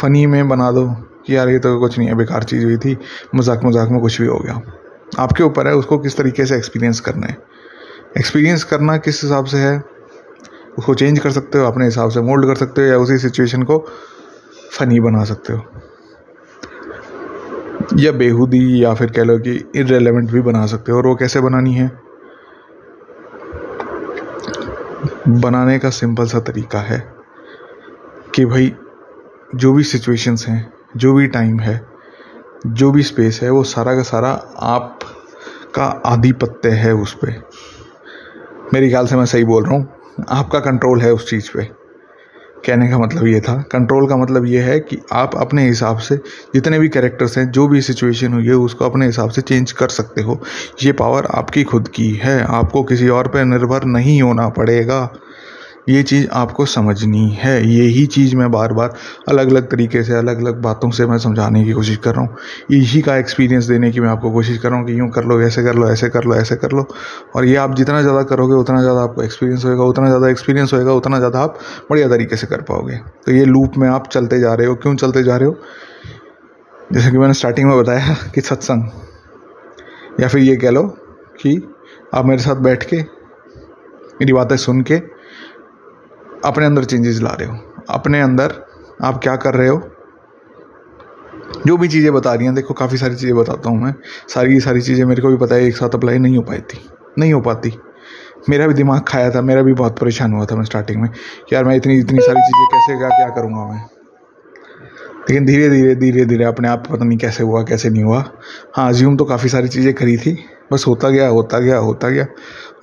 फ़नी 0.00 0.26
में 0.26 0.48
बना 0.48 0.70
दो 0.72 0.86
कि 1.26 1.36
यार 1.36 1.48
ये 1.48 1.58
तो 1.58 1.78
कुछ 1.80 1.98
नहीं 1.98 2.08
है, 2.08 2.14
बेकार 2.14 2.42
चीज़ 2.42 2.64
हुई 2.64 2.76
थी, 2.76 2.96
मज़ाक 3.34 3.64
मज़ाक 3.64 3.88
में 3.88 4.00
कुछ 4.00 4.20
भी 4.20 4.26
हो 4.26 4.38
गया। 4.38 4.60
आपके 5.18 5.42
ऊपर 5.42 5.66
है, 5.66 5.74
उसको 5.74 5.98
किस 5.98 6.16
तरीके 6.16 6.46
से 6.46 6.56
एक्सपीरियंस 6.56 7.00
करना 7.00 7.26
है? 7.26 7.36
एक्सपीरियंस 8.18 8.64
करना 8.64 8.96
किस 8.96 9.22
हिसाब 9.22 9.44
से 9.44 9.58
है? 9.58 9.82
उसको 10.78 10.94
चेंज 10.94 11.18
कर 11.18 11.30
सकते 11.30 11.58
हो, 11.58 11.64
अपने 11.64 11.84
हिसाब 11.84 12.10
से 12.10 12.20
मोल्ड 12.20 12.46
कर 12.46 12.54
सकते 12.54 12.82
हो 12.82 12.88
या 12.88 12.98
उसी 12.98 13.18
सिचुएशन 13.18 13.62
को 13.62 13.78
फ़नी 14.72 15.00
बना 15.00 15.24
सकते 15.24 15.52
हो। 15.52 15.64
या 17.96 18.12
बेहूदी 18.12 18.84
या 18.84 18.94
फिर 18.94 19.10
कह 19.10 19.22
लो 19.22 19.38
कि 19.38 19.70
इरेलीवेंट 19.76 20.30
भी 20.30 20.40
बना 20.40 20.66
सकते 20.66 20.92
हो, 20.92 20.98
और 20.98 21.06
वो 21.06 21.14
कैसे 21.14 21.40
बनानी 21.40 21.74
है? 21.74 22.00
बनाने 25.28 25.78
का 25.78 25.90
सिंपल 25.90 26.26
सा 26.26 26.40
तरीका 26.40 26.78
है 26.78 27.14
कि 28.34 28.44
भाई, 28.44 28.74
जो 29.54 29.72
भी 29.72 29.82
सिचुएशंस 29.82 30.46
हैं, 30.48 30.72
जो 30.96 31.12
भी 31.14 31.26
टाइम 31.26 31.60
है, 31.60 31.86
जो 32.66 32.90
भी 32.90 33.02
स्पेस 33.02 33.40
है, 33.42 33.50
वो 33.50 33.62
सारा 33.64 33.94
का 33.94 34.02
सारा 34.02 34.30
आप 34.58 34.98
का 35.74 35.84
आधिपत्य 35.84 36.70
है 36.70 36.94
उस 36.94 37.14
पर 37.14 37.48
मेरे 38.74 38.88
ख्याल 38.88 39.06
से 39.06 39.16
मैं 39.16 39.26
सही 39.26 39.44
बोल 39.44 39.64
रहा 39.64 39.74
हूँ। 39.74 39.97
आपका 40.28 40.58
कंट्रोल 40.58 41.00
है 41.00 41.12
उस 41.12 41.30
चीज़ 41.30 41.50
पे। 41.56 41.64
कहने 42.66 42.88
का 42.88 42.98
मतलब 42.98 43.26
ये 43.26 43.40
था। 43.40 43.64
कंट्रोल 43.72 44.08
का 44.08 44.16
मतलब 44.16 44.46
ये 44.46 44.60
है 44.60 44.80
कि 44.80 44.98
आप 45.12 45.36
अपने 45.36 45.66
हिसाब 45.66 45.98
से 45.98 46.16
जितने 46.54 46.78
भी 46.78 46.88
कैरेक्टर्स 46.88 47.38
हैं, 47.38 47.50
जो 47.50 47.68
भी 47.68 47.80
सिचुएशन 47.80 48.32
हुई 48.32 48.46
है, 48.46 48.54
उसको 48.54 48.84
अपने 48.84 49.06
हिसाब 49.06 49.30
से 49.30 49.42
चेंज 49.42 49.72
कर 49.72 49.88
सकते 49.88 50.22
हो। 50.22 50.42
ये 50.82 50.92
पावर 50.92 51.26
आपकी 51.26 51.64
खुद 51.64 51.88
की 51.88 52.10
है। 52.10 52.44
आपको 52.44 52.82
किसी 52.82 53.08
और 53.08 53.28
पर 53.28 53.44
निर्भर 53.44 53.84
नहीं 53.84 54.22
होना 54.22 54.48
पड़ेगा। 54.48 55.12
ये 55.88 56.02
चीज़ 56.02 56.26
आपको 56.28 56.66
समझनी 56.66 57.30
है। 57.30 57.68
यही 57.68 58.06
चीज़ 58.06 58.36
मैं 58.36 58.50
बार 58.50 58.72
बार 58.72 58.94
अलग 59.28 59.50
अलग 59.50 59.70
तरीके 59.70 60.02
से 60.02 60.14
अलग 60.14 60.40
अलग 60.40 60.60
बातों 60.62 60.90
से 60.90 61.06
मैं 61.06 61.18
समझाने 61.18 61.64
की 61.64 61.72
कोशिश 61.72 61.96
कर 61.96 62.14
रहा 62.14 62.20
हूँ। 62.20 62.36
यही 62.70 63.00
का 63.00 63.16
एक्सपीरियंस 63.16 63.64
देने 63.64 63.90
की 63.90 64.00
मैं 64.00 64.08
आपको 64.08 64.30
कोशिश 64.30 64.58
कर 64.58 64.70
रहा 64.70 64.78
हूँ 64.78 64.86
कि 64.86 64.98
यूँ 65.00 65.10
कर 65.10 65.24
लो, 65.24 65.40
ऐसे 65.42 65.62
कर 65.62 65.74
लो, 65.74 65.88
ऐसे 65.88 66.08
कर 66.08 66.24
लो, 66.24 66.34
ऐसे 66.34 66.56
कर 66.56 66.72
लो। 66.72 66.86
और 67.36 67.44
ये 67.44 67.56
आप 67.56 67.74
जितना 67.74 68.02
ज़्यादा 68.02 68.22
करोगे, 68.22 68.54
उतना 68.54 68.82
ज़्यादा 68.82 69.00
आपको 69.00 69.22
एक्सपीरियंस 69.22 69.64
होएगा, 69.64 69.82
उतना 69.82 70.06
ज़्यादा 70.06 70.28
एक्सपीरियंस 70.28 70.72
होएगा, 70.72 70.92
उतना 70.92 71.18
ज़्यादा 71.18 71.40
आप 71.40 71.58
बढ़िया 71.90 72.08
तरीके 72.08 72.36
से 72.36 72.46
कर 72.46 72.60
पाओगे। 72.60 72.96
तो 72.96 73.32
ये 73.32 73.44
लूप 73.44 73.72
में 73.76 73.88
आप 73.88 74.08
चलते 74.08 74.40
जा 74.40 74.54
रहे 74.54 74.66
हो। 74.66 74.74
क्यों 74.74 74.96
चलते 74.96 75.22
जा 75.22 75.36
रहे 75.36 75.48
हो? 75.48 75.56
जैसे 76.92 77.10
कि 77.10 77.18
मैंने 77.18 77.34
स्टार्टिंग 77.34 77.68
में 77.68 77.78
बताया 77.78 78.14
कि 78.34 78.40
सत्संग। 78.40 78.82
या 80.20 80.28
फिर 80.28 80.40
ये 80.40 80.56
कह 80.56 80.70
लो 80.70 80.82
कि 81.40 81.76
आप 82.14 82.24
मेरे 82.24 82.42
साथ 82.42 82.56
बैठ 82.56 82.82
के 82.82 82.96
मेरी 84.20 84.32
बातें 84.32 84.56
सुन 84.56 84.82
के 84.82 85.17
अपने 86.44 86.66
अंदर 86.66 86.84
चेंजेस 86.84 87.20
ला 87.20 87.30
रहे 87.30 87.48
हो। 87.48 87.58
अपने 87.90 88.20
अंदर 88.20 88.66
आप 89.02 89.20
क्या 89.22 89.36
कर 89.36 89.54
रहे 89.54 89.68
हो? 89.68 89.90
जो 91.66 91.76
भी 91.76 91.88
चीज़ें 91.88 92.12
बता 92.12 92.34
रही 92.34 92.46
हैं, 92.46 92.54
देखो, 92.54 92.74
काफ़ी 92.74 92.98
सारी 92.98 93.14
चीज़ें 93.14 93.36
बताता 93.36 93.70
हूँ 93.70 93.82
मैं। 93.82 93.94
सारी 94.28 94.52
की 94.52 94.60
सारी 94.60 94.80
चीज़ें 94.80 95.04
मेरे 95.04 95.22
को 95.22 95.28
भी 95.28 95.36
पता 95.36 95.54
है, 95.54 95.64
एक 95.64 95.76
साथ 95.76 95.88
अप्लाई 95.88 96.18
नहीं 96.18 96.36
हो 96.36 96.42
पाई 96.42 96.58
थी। 96.58 96.90
नहीं 97.18 97.32
हो 97.32 97.40
पाती। 97.40 97.78
मेरा 98.48 98.66
भी 98.66 98.74
दिमाग 98.74 99.04
खाया 99.08 99.30
था, 99.30 99.42
मेरा 99.42 99.62
भी 99.62 99.72
बहुत 99.72 99.98
परेशान 99.98 100.32
हुआ 100.32 100.44
था 100.44 100.56
मैं 100.56 100.64
स्टार्टिंग 100.64 101.02
में। 101.02 101.10
यार, 101.52 101.64
मैं 101.64 101.76
इतनी 101.76 101.98
इतनी 101.98 102.18
सारी 102.20 102.40
चीज़ें 102.40 102.66
कैसे, 102.66 102.98
क्या 102.98 103.08
क्या 103.08 103.28
करूँगा 103.28 103.72
मैं? 103.72 103.84
लेकिन 105.30 105.46
धीरे 105.46 105.70
धीरे 105.70 105.94
धीरे 105.94 106.24
धीरे 106.24 106.44
अपने 106.44 106.68
आप 106.68 106.86
पता 106.86 107.04
नहीं 107.04 107.18
कैसे 107.18 107.42
हुआ, 107.42 107.62
कैसे 107.62 107.90
नहीं 107.90 108.02
हुआ। 108.02 108.24
हाँ 108.76 108.92
ज्यूम 108.92 109.16
तो 109.16 109.24
काफ़ी 109.24 109.48
सारी 109.48 109.68
चीज़ें 109.68 109.94
करी 109.94 110.16
थी, 110.16 110.44
बस 110.72 110.84
होता 110.88 111.08
गया 111.08 111.28
होता 111.28 111.58
गया 111.58 111.78
होता 111.78 112.08
गया। 112.08 112.26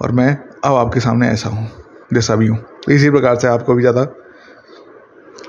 और 0.02 0.12
मैं 0.12 0.38
अब 0.66 0.76
आपके 0.76 1.00
सामने 1.00 1.28
ऐसा 1.28 1.50
हूँ। 1.50 1.85
जैसा 2.14 2.36
भी 2.36 2.48
हूँ 2.48 2.58
इसी 2.92 3.10
प्रकार 3.10 3.36
से 3.36 3.48
आपको 3.48 3.76
भी 3.76 3.82
ज़्यादा 3.82 4.04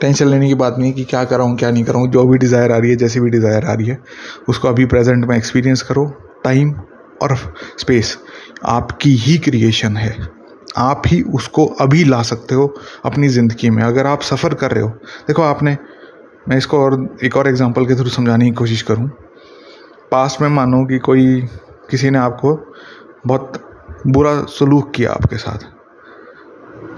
टेंशन 0.00 0.26
लेने 0.26 0.48
की 0.48 0.54
बात 0.54 0.76
नहीं 0.78 0.90
है 0.90 0.94
कि 0.94 1.04
क्या 1.04 1.24
कर 1.24 1.38
रहा 1.38 1.46
हूँ 1.46 1.56
क्या 1.58 1.70
नहीं 1.70 1.84
कर 1.84 1.92
रहा 1.92 2.00
हूँ 2.00 2.10
जो 2.12 2.24
भी 2.26 2.38
डिज़ायर 2.38 2.72
आ 2.72 2.76
रही 2.76 2.90
है, 2.90 2.96
जैसी 2.96 3.20
भी 3.20 3.30
डिज़ायर 3.30 3.64
आ 3.64 3.72
रही 3.72 3.86
है, 3.86 3.98
उसको 4.48 4.68
अभी 4.68 4.86
प्रेजेंट 4.86 5.24
में 5.24 5.36
एक्सपीरियंस 5.36 5.82
करो 5.82 6.04
टाइम 6.44 6.72
और 7.22 7.36
स्पेस 7.78 8.16
आपकी 8.66 9.14
ही 9.16 9.36
क्रिएशन 9.38 9.96
है। 9.96 10.16
आप 10.76 11.02
ही 11.06 11.20
उसको 11.34 11.64
अभी 11.80 12.04
ला 12.04 12.20
सकते 12.22 12.54
हो 12.54 12.66
अपनी 13.04 13.28
ज़िंदगी 13.28 13.70
में। 13.70 13.82
अगर 13.82 14.06
आप 14.06 14.22
सफ़र 14.22 14.54
कर 14.54 14.70
रहे 14.70 14.82
हो, 14.82 14.88
देखो 15.28 15.42
आपने, 15.42 15.76
मैं 16.48 16.56
इसको 16.56 16.78
और 16.78 17.16
एक 17.24 17.36
और 17.36 17.48
एग्जांपल 17.48 17.86
के 17.86 17.94
थ्रू 17.94 18.08
समझाने 18.10 18.44
की 18.44 18.52
कोशिश 18.54 18.82
करूँ। 18.82 19.08
पास्ट 20.10 20.40
में 20.40 20.48
मानो 20.48 20.84
कि 20.84 20.98
कोई, 20.98 21.40
किसी 21.90 22.10
ने 22.10 22.18
आपको 22.18 22.54
बहुत 23.26 23.62
बुरा 24.06 24.40
सलूक 24.50 24.92
किया 24.94 25.12
आपके 25.12 25.36
साथ। 25.36 25.75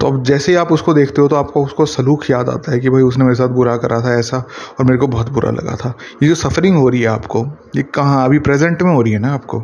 तो 0.00 0.07
अब 0.07 0.23
जैसे 0.23 0.52
ही 0.52 0.59
आप 0.59 0.73
उसको 0.73 0.95
देखते 0.95 1.23
हो 1.23 1.28
तो 1.28 1.37
आपको 1.37 1.64
उसको 1.64 1.87
सलूक 1.87 2.31
याद 2.31 2.49
आता 2.49 2.73
है 2.73 2.81
कि 2.81 2.90
भाई 2.90 3.02
उसने 3.02 3.25
मेरे 3.25 3.35
साथ 3.35 3.49
बुरा 3.49 3.76
करा 3.76 4.00
था 4.00 4.19
ऐसा, 4.19 4.38
और 4.78 4.85
मेरे 4.85 4.99
को 4.99 5.07
बहुत 5.07 5.28
बुरा 5.28 5.50
लगा 5.50 5.76
था। 5.76 5.95
ये 6.23 6.28
जो 6.28 6.35
सफरिंग 6.35 6.76
हो 6.76 6.88
रही 6.88 7.00
है 7.00 7.09
आपको, 7.09 7.47
ये 7.76 7.83
कहाँ, 7.83 8.25
अभी 8.25 8.38
प्रेजेंट 8.38 8.83
में 8.83 8.95
हो 8.95 9.02
रही 9.02 9.12
है 9.12 9.19
ना 9.19 9.33
आपको? 9.33 9.61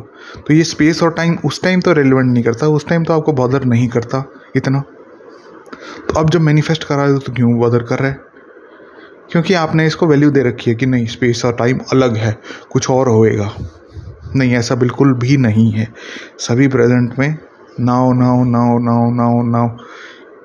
तो 0.47 0.53
ये 0.53 0.63
स्पेस 0.63 1.03
और 1.03 1.11
टाइम 1.11 1.37
उस 1.45 1.61
टाइम 1.61 1.81
तो 1.81 1.93
रेलिवेंट 1.93 2.33
नहीं 2.33 2.43
करता, 2.43 2.67
उस 2.67 2.87
टाइम 2.87 3.03
तो 3.03 3.13
आपको 3.13 3.33
बॉदर 3.33 3.63
नहीं 3.63 3.87
करता 3.87 4.23
इतना। 4.55 4.83
तो 6.09 6.19
अब 6.19 6.29
जब 6.29 6.41
मैनिफेस्ट 6.41 6.83
करा 6.83 7.01
है 7.01 7.19
तो 7.19 7.33
क्यों 7.33 7.57
बॉदर 7.59 7.83
कर 7.83 7.99
रहे? 7.99 8.11
हैं 8.11 8.19
क्योंकि 9.31 9.53
आपने 9.53 9.85
इसको 9.87 10.07
वैल्यू 10.07 10.31
दे 10.31 10.43
रखी 10.43 10.71
है 10.71 10.75
कि 10.77 10.85
नहीं 10.85 11.05
स्पेस 11.05 11.45
और 11.45 11.53
टाइम 11.53 11.79
अलग 11.91 12.15
है, 12.15 12.37
कुछ 12.71 12.89
और 12.89 13.09
होएगा। 13.09 13.51
नहीं, 14.35 14.53
ऐसा 14.53 14.75
बिल्कुल 14.75 15.13
भी 15.13 15.37
नहीं 15.37 15.71
है। 15.71 15.93
सभी 16.39 16.67
प्रेजेंट 16.67 17.19
में 17.19 17.37
नाव 17.79 18.13
नाव 18.13 18.43
नाव 18.43 18.77
नाव 18.79 19.09
नाव 19.13 19.41
नाव 19.41 19.77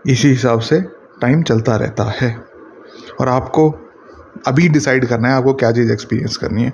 इसी 0.06 0.28
हिसाब 0.28 0.60
से 0.60 0.80
टाइम 1.20 1.42
चलता 1.42 1.76
रहता 1.76 2.04
है। 2.04 2.36
और 3.20 3.28
आपको 3.28 3.70
अभी 4.46 4.68
डिसाइड 4.68 5.04
करना 5.04 5.28
है, 5.28 5.34
आपको 5.34 5.54
क्या 5.54 5.72
चीज़ 5.72 5.92
एक्सपीरियंस 5.92 6.36
करनी 6.36 6.62
है। 6.62 6.72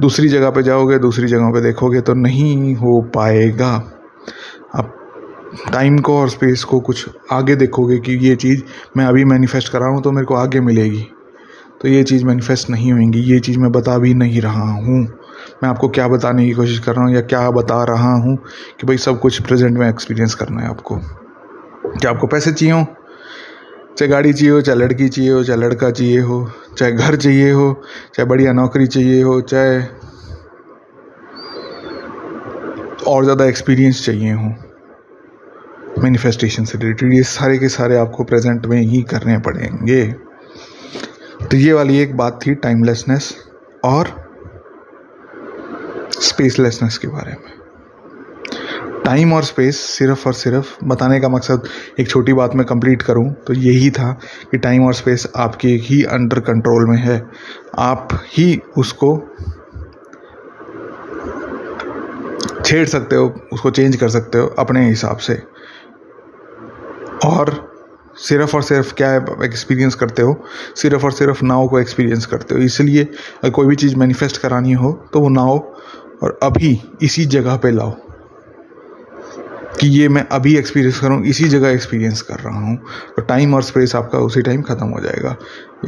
दूसरी 0.00 0.28
जगह 0.28 0.50
पे 0.50 0.62
जाओगे, 0.62 0.98
दूसरी 0.98 1.26
जगह 1.26 1.50
पे 1.50 1.60
देखोगे 1.60 2.00
तो 2.00 2.14
नहीं 2.14 2.74
हो 2.74 3.00
पाएगा। 3.14 3.70
आप 4.74 4.96
टाइम 5.72 5.98
को 5.98 6.18
और 6.18 6.28
स्पेस 6.28 6.64
को 6.64 6.80
कुछ 6.80 7.08
आगे 7.32 7.56
देखोगे 7.56 7.98
कि 7.98 8.12
ये 8.12 8.36
चीज़ 8.36 8.62
मैं 8.96 9.04
अभी 9.04 9.24
मैनिफेस्ट 9.24 9.72
कर 9.72 9.80
रहा 9.80 9.88
हूँ 9.88 10.02
तो 10.02 10.12
मेरे 10.12 10.26
को 10.26 10.34
आगे 10.34 10.60
मिलेगी। 10.60 11.06
तो 11.80 11.88
ये 11.88 12.02
चीज़ 12.02 12.24
मैनिफेस्ट 12.24 12.70
नहीं 12.70 12.92
होंगी, 12.92 13.20
ये 13.20 13.40
चीज़ 13.40 13.58
मैं 13.58 13.72
बता 13.72 13.98
भी 13.98 14.14
नहीं 14.14 14.40
रहा 14.40 14.70
हूँ। 14.72 15.00
मैं 15.62 15.68
आपको 15.68 15.88
क्या 15.88 16.08
बताने 16.08 16.46
की 16.46 16.52
कोशिश 16.52 16.78
कर 16.78 16.94
रहा 16.94 17.04
हूँ 17.04 17.14
या 17.14 17.20
क्या 17.20 17.50
बता 17.50 17.84
रहा 17.84 18.12
हूँ 18.14 18.36
कि 18.80 18.86
भाई 18.86 18.96
सब 18.96 19.20
कुछ 19.20 19.42
प्रेजेंट 19.42 19.78
में 19.78 19.88
एक्सपीरियंस 19.88 20.34
करना 20.34 20.62
है 20.62 20.68
आपको। 20.68 21.00
क्या 21.86 22.10
आपको 22.10 22.26
पैसे 22.26 22.52
चाहिए 22.52 22.72
हो। 22.74 22.84
चाहे 23.98 24.08
गाड़ी 24.08 24.32
चाहिए 24.32 24.50
हो, 24.50 24.60
चाहे 24.60 24.78
लड़की 24.78 25.08
चाहिए 25.08 25.30
हो, 25.30 25.42
चाहे 25.44 25.58
लड़का 25.60 25.90
चाहिए 25.90 26.20
हो, 26.20 26.50
चाहे 26.78 26.92
घर 26.92 27.16
चाहिए 27.16 27.50
हो, 27.52 27.82
चाहे 28.14 28.28
बढ़िया 28.28 28.52
नौकरी 28.52 28.86
चाहिए 28.86 29.22
हो, 29.22 29.40
चाहे 29.40 29.80
और 33.06 33.24
ज़्यादा 33.24 33.44
एक्सपीरियंस 33.44 34.04
चाहिए 34.06 34.32
हो। 34.32 34.54
मैनिफेस्टेशन 36.02 36.64
से 36.64 36.78
रिलेटेड 36.78 37.12
ये 37.12 37.22
सारे 37.22 37.58
के 37.58 37.68
सारे 37.68 37.96
आपको 37.96 38.24
प्रेजेंट 38.24 38.66
में 38.66 38.80
ही 38.80 39.02
करने 39.02 39.38
पड़ेंगे। 39.38 40.04
तो 41.42 41.56
ये 41.56 41.72
वाली 41.72 41.98
एक 41.98 42.16
बात 42.16 42.38
थी 42.46 42.54
टाइमलेसनेस 42.54 43.34
और 43.84 44.08
स्पेसलेसनेस 46.20 46.98
के 46.98 47.08
बारे 47.08 47.32
में। 47.32 47.59
टाइम 49.10 49.32
और 49.32 49.44
स्पेस 49.44 49.78
सिर्फ़ 49.80 50.26
और 50.26 50.34
सिर्फ़ 50.34 50.84
बताने 50.84 51.18
का 51.20 51.28
मकसद 51.28 51.62
एक 52.00 52.08
छोटी 52.08 52.32
बात 52.32 52.54
में 52.54 52.64
कंप्लीट 52.66 53.02
करूँ 53.02 53.30
तो 53.46 53.52
यही 53.52 53.90
था 53.90 54.10
कि 54.50 54.58
टाइम 54.58 54.84
और 54.86 54.92
स्पेस 54.94 55.26
आपके 55.36 55.68
ही 55.68 56.02
अंडर 56.02 56.40
कंट्रोल 56.40 56.88
में 56.88 56.98
है। 56.98 57.16
आप 57.78 58.08
ही 58.28 58.60
उसको 58.78 59.16
छेड़ 62.64 62.86
सकते 62.86 63.16
हो, 63.16 63.26
उसको 63.52 63.70
चेंज 63.70 63.96
कर 63.96 64.08
सकते 64.08 64.38
हो 64.38 64.46
अपने 64.58 64.86
हिसाब 64.88 65.16
से। 65.16 65.34
और 67.24 67.52
सिर्फ़ 68.18 68.54
और 68.56 68.62
सिर्फ़ 68.62 68.94
क्या 68.94 69.14
एक्सपीरियंस 69.44 69.94
करते 69.94 70.22
हो? 70.22 70.36
सिर्फ़ 70.76 71.04
और 71.04 71.12
सिर्फ़ 71.12 71.44
नाव 71.44 71.66
को 71.68 71.80
एक्सपीरियंस 71.80 72.26
करते 72.26 72.54
हो। 72.54 72.60
इसलिए 72.60 73.02
अगर 73.02 73.50
कोई 73.50 73.66
भी 73.66 73.76
चीज़ 73.76 73.96
मैनिफेस्ट 73.96 74.40
करानी 74.42 74.72
हो 74.72 74.92
तो 75.12 75.20
वो 75.20 75.28
नाव 75.28 75.58
और 76.22 76.38
अभी 76.42 76.80
इसी 77.02 77.24
जगह 77.26 77.56
पे 77.56 77.70
लाओ। 77.70 77.96
कि 79.70 79.88
ये 79.88 80.08
मैं 80.08 80.26
अभी 80.28 80.56
एक्सपीरियंस 80.56 80.98
कर 81.00 81.06
रहा 81.06 81.16
हूँ, 81.16 81.26
इसी 81.26 81.48
जगह 81.48 81.68
एक्सपीरियंस 81.68 82.22
कर 82.22 82.38
रहा 82.38 82.60
हूँ। 82.60 82.76
तो 83.16 83.22
टाइम 83.22 83.54
और 83.54 83.62
स्पेस 83.62 83.94
आपका 83.96 84.18
उसी 84.18 84.42
टाइम 84.42 84.62
ख़त्म 84.62 84.86
हो 84.86 85.00
जाएगा। 85.00 85.36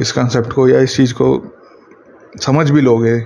इस 0.01 0.11
कंसेप्ट 0.11 0.53
को 0.53 0.67
या 0.67 0.79
इस 0.79 0.95
चीज़ 0.97 1.13
को 1.13 1.27
समझ 2.41 2.69
भी 2.69 2.81
लोगे 2.81 3.17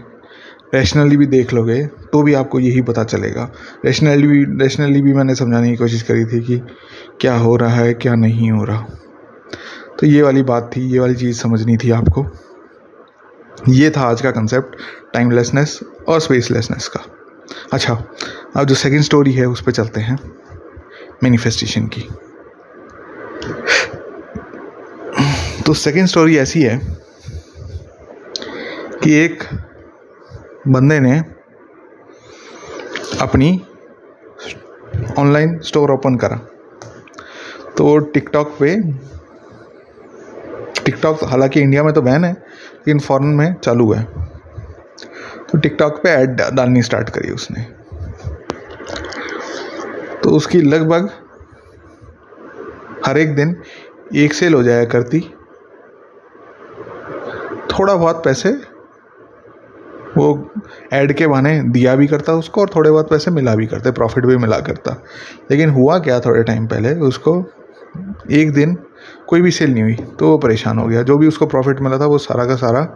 रैशनली 0.74 1.18
भी 1.18 1.26
देख 1.26 1.54
लोगे 1.54 1.86
तो 1.86 2.22
भी 2.24 2.34
आपको 2.34 2.60
यही 2.60 2.82
पता 2.82 3.04
चलेगा। 3.04 3.50
रैशनली 3.86 4.28
भी 4.28 4.44
रैशनली 4.62 5.02
भी 5.02 5.14
मैंने 5.14 5.36
समझाने 5.36 5.70
की 5.70 5.76
कोशिश 5.76 6.02
करी 6.02 6.26
थी 6.26 6.40
कि 6.42 6.62
क्या 7.22 7.36
हो 7.36 7.56
रहा 7.56 7.76
है, 7.76 7.94
क्या 7.94 8.16
नहीं 8.16 8.52
हो 8.52 8.64
रहा। 8.64 8.86
तो 10.00 10.08
ये 10.08 10.22
वाली 10.22 10.44
बात 10.44 10.70
थी, 10.76 10.82
ये 10.82 11.00
वाली 11.00 11.16
चीज़ 11.16 11.38
समझनी 11.38 11.78
थी 11.78 11.92
आपको। 11.92 12.26
ये 13.70 13.90
था 13.90 14.02
आज 14.02 14.22
का 14.22 14.32
कंसेप्ट 14.32 14.76
टाइमलेसनेस 15.14 15.80
और 16.08 16.20
स्पेसलेसनेस 16.20 16.88
का। 16.88 17.04
अच्छा 17.74 17.94
अब 18.56 18.64
जो 18.64 18.76
सेकंड 18.76 19.02
स्टोरी 19.02 19.32
है, 19.32 19.46
उस 19.46 19.62
पर 19.62 19.72
चलते 19.72 20.02
हैं। 20.02 20.18
मैनिफेस्टेशन 21.24 21.88
की। 21.88 22.02
तो 25.66 25.74
सेकंड 25.74 26.08
स्टोरी 26.08 26.38
ऐसी 26.38 26.62
है 26.62 26.78
कि 29.04 29.14
एक 29.14 29.44
बंदे 30.68 31.00
ने 31.00 31.18
अपनी 33.22 33.66
ऑनलाइन 35.20 35.60
स्टोर 35.60 35.92
ओपन 35.92 36.16
करा। 36.16 36.38
तो 37.78 37.98
टिकटॉक 37.98 38.58
पे 38.60 38.76
टिकटॉक 40.86 41.24
हालाँकि 41.24 41.62
इंडिया 41.62 41.84
में 41.84 41.94
तो 41.94 42.02
बैन 42.02 42.24
है, 42.24 42.32
लेकिन 42.34 43.00
फॉरेन 43.00 43.28
में 43.28 43.54
चालू 43.54 43.92
है। 43.94 44.04
तो 45.52 45.58
टिकटॉक 45.58 46.00
पे 46.04 46.10
ऐड 46.10 46.42
डालनी 46.54 46.82
स्टार्ट 46.82 47.10
करी 47.10 47.32
उसने। 47.32 47.66
तो 50.28 50.32
उसकी 50.32 50.60
लगभग 50.62 51.10
हर 53.06 53.18
एक 53.18 53.36
दिन 53.36 53.56
एक 54.16 54.34
सेल 54.34 54.54
हो 54.54 54.62
जाया 54.64 54.86
करती। 54.86 55.20
थोड़ा 57.72 57.96
बहुत 57.96 58.22
पैसे 58.26 58.52
वो 60.18 60.28
ऐड 60.94 61.14
के 61.14 61.28
बहाने 61.28 61.62
दिया 61.64 61.96
भी 61.96 62.08
करता 62.08 62.34
उसको 62.34 62.62
और 62.62 62.70
थोड़े 62.76 62.92
बहुत 62.92 63.10
पैसे 63.10 63.32
मिला 63.32 63.56
भी 63.56 63.68
करते, 63.68 63.92
प्रॉफिट 63.92 64.26
भी 64.26 64.38
मिला 64.38 64.60
करता। 64.60 64.96
लेकिन 65.52 65.70
हुआ 65.70 65.98
क्या 66.00 66.20
थोड़े 66.20 66.44
टाइम 66.44 66.68
पहले, 66.68 66.94
उसको 66.94 67.38
एक 68.32 68.54
दिन 68.54 68.78
कोई 69.28 69.42
भी 69.42 69.52
सेल 69.52 69.74
नहीं 69.74 69.84
हुई 69.84 69.96
तो 70.20 70.30
वो 70.30 70.38
परेशान 70.38 70.80
हो 70.80 70.88
गया। 70.88 71.04
जो 71.04 71.18
भी 71.18 71.28
उसको 71.28 71.46
प्रॉफिट 71.48 71.82
मिला 71.82 72.00
था 72.00 72.06
वो 72.06 72.18
सारा 72.20 72.46
का 72.46 72.56
सारा 72.58 72.88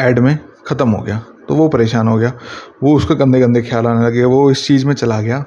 ऐड 0.00 0.18
में 0.18 0.38
ख़त्म 0.66 0.90
हो 0.90 1.02
गया। 1.02 1.22
तो 1.50 1.54
वो 1.56 1.68
परेशान 1.68 2.08
हो 2.08 2.16
गया। 2.16 2.32
वो 2.82 2.96
उसको 2.96 3.16
गंदे 3.16 3.40
गंदे 3.40 3.62
ख्याल 3.62 3.86
आने 3.86 4.06
लगे। 4.06 4.24
वो 4.24 4.50
इस 4.50 4.66
चीज़ 4.66 4.86
में 4.86 4.94
चला 4.94 5.20
गया 5.20 5.38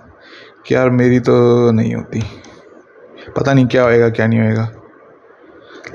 कि 0.66 0.76
यार 0.76 0.90
मेरी 0.90 1.20
तो 1.20 1.72
नहीं 1.72 1.96
होती। 1.96 2.24
पता 3.38 3.54
नहीं 3.54 3.66
क्या 3.66 3.84
होएगा, 3.84 4.10
क्या 4.10 4.28
नहीं 4.28 4.40
होएगा। 4.40 4.72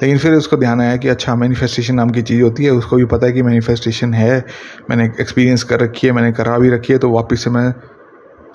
लेकिन 0.03 0.19
फिर 0.19 0.35
उसको 0.35 0.57
ध्यान 0.57 0.81
आया 0.81 0.97
कि 0.97 1.09
अच्छा 1.09 1.35
मैनिफेस्टेशन 1.35 1.95
नाम 1.95 2.11
की 2.11 2.23
चीज़ 2.23 2.43
होती 2.43 2.65
है। 2.65 2.71
उसको 2.71 2.97
भी 2.97 3.05
पता 3.05 3.27
है 3.27 3.33
कि 3.33 3.43
मैनिफेस्टेशन 3.43 4.15
है। 4.15 4.45
मैंने 4.91 5.05
एक्सपीरियंस 5.21 5.63
कर 5.63 5.81
रखी 5.81 6.07
है, 6.07 6.13
मैंने 6.13 6.33
करा 6.33 6.59
भी 6.59 6.71
रखी 6.71 6.93
है 6.93 6.99
तो 6.99 7.11
वापस 7.11 7.45
से 7.45 7.51
मैं 7.51 7.75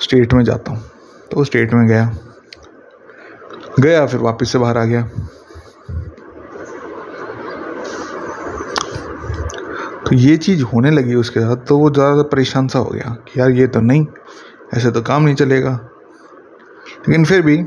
स्टेट 0.02 0.34
में 0.34 0.44
जाता 0.44 0.72
हूँ। 0.72 0.82
तो 1.32 1.44
स्टेट 1.44 1.74
में 1.74 1.88
गया। 1.88 2.18
गया, 3.80 4.06
फिर 4.06 4.20
वापस 4.20 4.52
से 4.52 4.58
बाहर 4.58 4.78
आ 4.78 4.86
गया। 4.86 5.10
तो 10.06 10.16
ये 10.16 10.36
चीज़ 10.38 10.64
होने 10.64 10.92
लगी 10.92 11.16
उसके 11.16 11.40
साथ 11.40 11.66
तो 11.68 11.78
वो 11.80 11.90
ज़्यादा 11.92 12.24
परेशान 12.32 12.68
सा 12.68 12.80
हो 12.80 12.90
गया 12.90 13.16
कि 13.28 13.40
यार 13.40 13.52
ये 13.52 13.68
तो 13.68 13.82
नहीं, 13.82 14.06
ऐसे 14.74 14.92
तो 14.92 15.02
काम 15.02 15.24
नहीं 15.24 15.36
चलेगा। 15.36 15.80
लेकिन 17.00 17.26
फिर 17.26 17.42
भी 17.42 17.58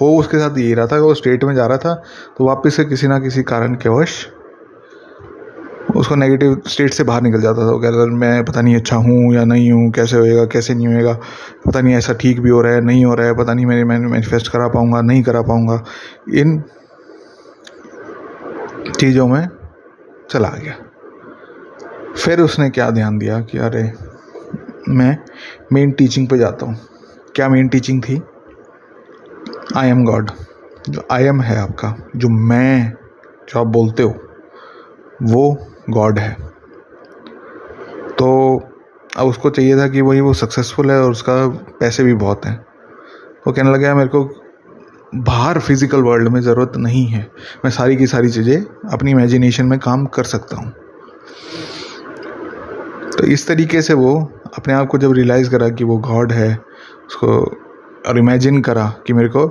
हो 0.00 0.08
उसके 0.18 0.38
साथ 0.38 0.58
यही 0.58 0.74
रहा 0.74 0.86
था 0.86 0.98
वो 1.00 1.12
स्टेट 1.14 1.44
में 1.44 1.54
जा 1.54 1.66
रहा 1.66 1.78
था 1.78 1.94
तो 2.38 2.44
वापस 2.44 2.76
से 2.76 2.84
किसी 2.84 3.06
ना 3.08 3.18
किसी 3.18 3.42
कारण 3.44 3.74
के 3.74 3.88
वश 3.90 4.26
उसको 5.96 6.14
नेगेटिव 6.14 6.60
स्टेट 6.68 6.92
से 6.94 7.04
बाहर 7.04 7.22
निकल 7.22 7.40
जाता 7.40 7.66
था। 7.66 7.70
वो 7.72 7.78
कहता 7.80 8.04
मैं 8.16 8.44
पता 8.44 8.60
नहीं 8.60 8.76
अच्छा 8.76 8.96
हूँ 8.96 9.34
या 9.34 9.44
नहीं 9.44 9.70
हूँ, 9.72 9.90
कैसे 9.92 10.16
होएगा, 10.16 10.44
कैसे 10.46 10.74
नहीं 10.74 10.86
होएगा, 10.86 11.12
पता 11.66 11.80
नहीं 11.80 11.94
ऐसा 11.94 12.12
ठीक 12.12 12.40
भी 12.40 12.50
हो 12.50 12.60
रहा 12.62 12.72
है, 12.72 12.80
नहीं 12.80 13.04
हो 13.04 13.14
रहा 13.14 13.26
है, 13.26 13.34
पता 13.36 13.54
नहीं 13.54 13.66
मैंने 13.66 13.84
मैंने 13.84 14.06
मैनिफेस्ट 14.06 14.52
करा 14.52 14.68
पाऊँगा, 14.68 15.00
नहीं 15.02 15.22
करा 15.22 15.42
पाऊँगा। 15.42 15.82
इन 16.34 16.62
चीज़ों 19.00 19.26
में 19.28 19.48
चला 20.30 20.48
गया। 20.56 20.76
फिर 22.18 22.40
उसने 22.40 22.70
क्या 22.70 22.90
ध्यान 22.90 23.18
दिया 23.18 23.40
कि 23.40 23.58
अरे, 23.58 23.92
मैं 24.88 25.16
मेन 25.72 25.90
टीचिंग 25.90 26.28
पे 26.28 26.38
जाता 26.38 26.66
हूँ। 26.66 26.76
क्या 27.36 27.48
मेन 27.48 27.68
टीचिंग 27.68 28.02
थी? 28.02 28.22
आई 29.76 29.88
एम 29.88 30.04
गॉड 30.04 30.30
जो 30.88 31.06
आई 31.12 31.24
एम 31.24 31.40
है 31.40 31.58
आपका, 31.58 31.94
जो 32.16 32.28
मैं, 32.28 32.92
जो 33.48 33.60
आप 33.60 33.66
बोलते 33.66 34.02
हो, 34.02 34.14
वो 35.22 35.58
गॉड 35.90 36.18
है। 36.18 36.32
तो 38.18 38.56
अब 39.16 39.26
उसको 39.26 39.50
चाहिए 39.50 39.76
था 39.76 39.88
कि 39.88 40.00
वही 40.00 40.20
वो 40.20 40.32
सक्सेसफुल 40.34 40.90
है 40.90 41.00
और 41.02 41.10
उसका 41.10 41.34
पैसे 41.80 42.04
भी 42.04 42.14
बहुत 42.14 42.46
हैं। 42.46 42.56
वो 43.46 43.52
कहने 43.52 43.70
लगा 43.70 43.94
मेरे 43.94 44.08
को 44.08 44.24
बाहर 45.14 45.58
फ़िज़िकल 45.58 46.02
वर्ल्ड 46.02 46.28
में 46.28 46.40
ज़रूरत 46.40 46.72
नहीं 46.76 47.06
है। 47.06 47.20
मैं 47.64 47.70
सारी 47.70 47.96
की 47.96 48.06
सारी 48.06 48.30
चीज़ें 48.30 48.60
अपनी 48.92 49.10
इमेजिनेशन 49.10 49.66
में 49.66 49.78
काम 49.78 50.06
कर 50.06 50.24
सकता 50.24 50.56
हूँ। 50.56 50.72
तो 53.18 53.26
इस 53.26 53.46
तरीके 53.46 53.80
से 53.82 53.94
वो 53.94 54.14
अपने 54.58 54.74
आप 54.74 54.86
को 54.88 54.98
जब 54.98 55.12
रियलाइज़ 55.12 55.50
करा 55.50 55.68
कि 55.68 55.84
वो 55.84 55.96
गॉड 56.00 56.32
है, 56.32 56.54
उसको 57.06 57.28
और 58.08 58.18
इमेजिन 58.18 58.60
करा 58.62 58.86
कि 59.06 59.12
मेरे 59.12 59.28
को 59.28 59.46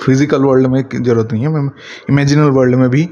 फ़िज़िकल 0.00 0.44
वर्ल्ड 0.44 0.66
में 0.66 0.82
ज़रूरत 0.94 1.32
नहीं 1.32 1.42
है, 1.42 1.48
मैं 1.48 1.70
इमेजिनल 2.10 2.50
वर्ल्ड 2.50 2.74
में 2.74 2.88
भी 2.90 3.04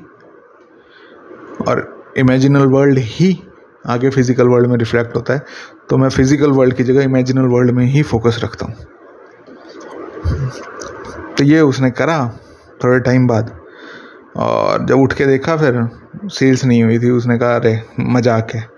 और 1.69 2.13
इमेजिनल 2.19 2.67
वर्ल्ड 2.69 2.99
ही 2.99 3.39
आगे 3.85 4.11
फ़िज़िकल 4.11 4.49
वर्ल्ड 4.49 4.71
में 4.71 4.77
रिफ्लेक्ट 4.79 5.17
होता 5.17 5.35
है 5.35 5.45
तो 5.91 5.97
मैं 5.99 6.09
फ़िज़िकल 6.09 6.51
वर्ल्ड 6.53 6.75
की 6.75 6.85
जगह 6.85 7.03
इमेजिनल 7.05 7.47
वर्ल्ड 7.49 7.71
में 7.71 7.85
ही 7.87 8.03
फोकस 8.03 8.41
रखता 8.45 8.67
हूँ। 8.67 8.75
तो 11.39 11.45
ये 11.45 11.61
उसने 11.63 11.91
करा 11.93 12.27
थोड़े 12.85 12.99
टाइम 13.01 13.27
बाद 13.27 13.57
और 14.39 14.87
जब 14.87 15.01
उठ 15.01 15.13
के 15.13 15.27
देखा 15.27 15.57
फिर 15.57 15.87
सेल्स 16.29 16.65
नहीं 16.65 16.83
हुई 16.83 16.99
थी, 16.99 17.11
उसने 17.11 17.39
कहा, 17.39 17.55
अरे, 17.57 17.81
मज़ाक 18.01 18.51
है। 18.55 18.69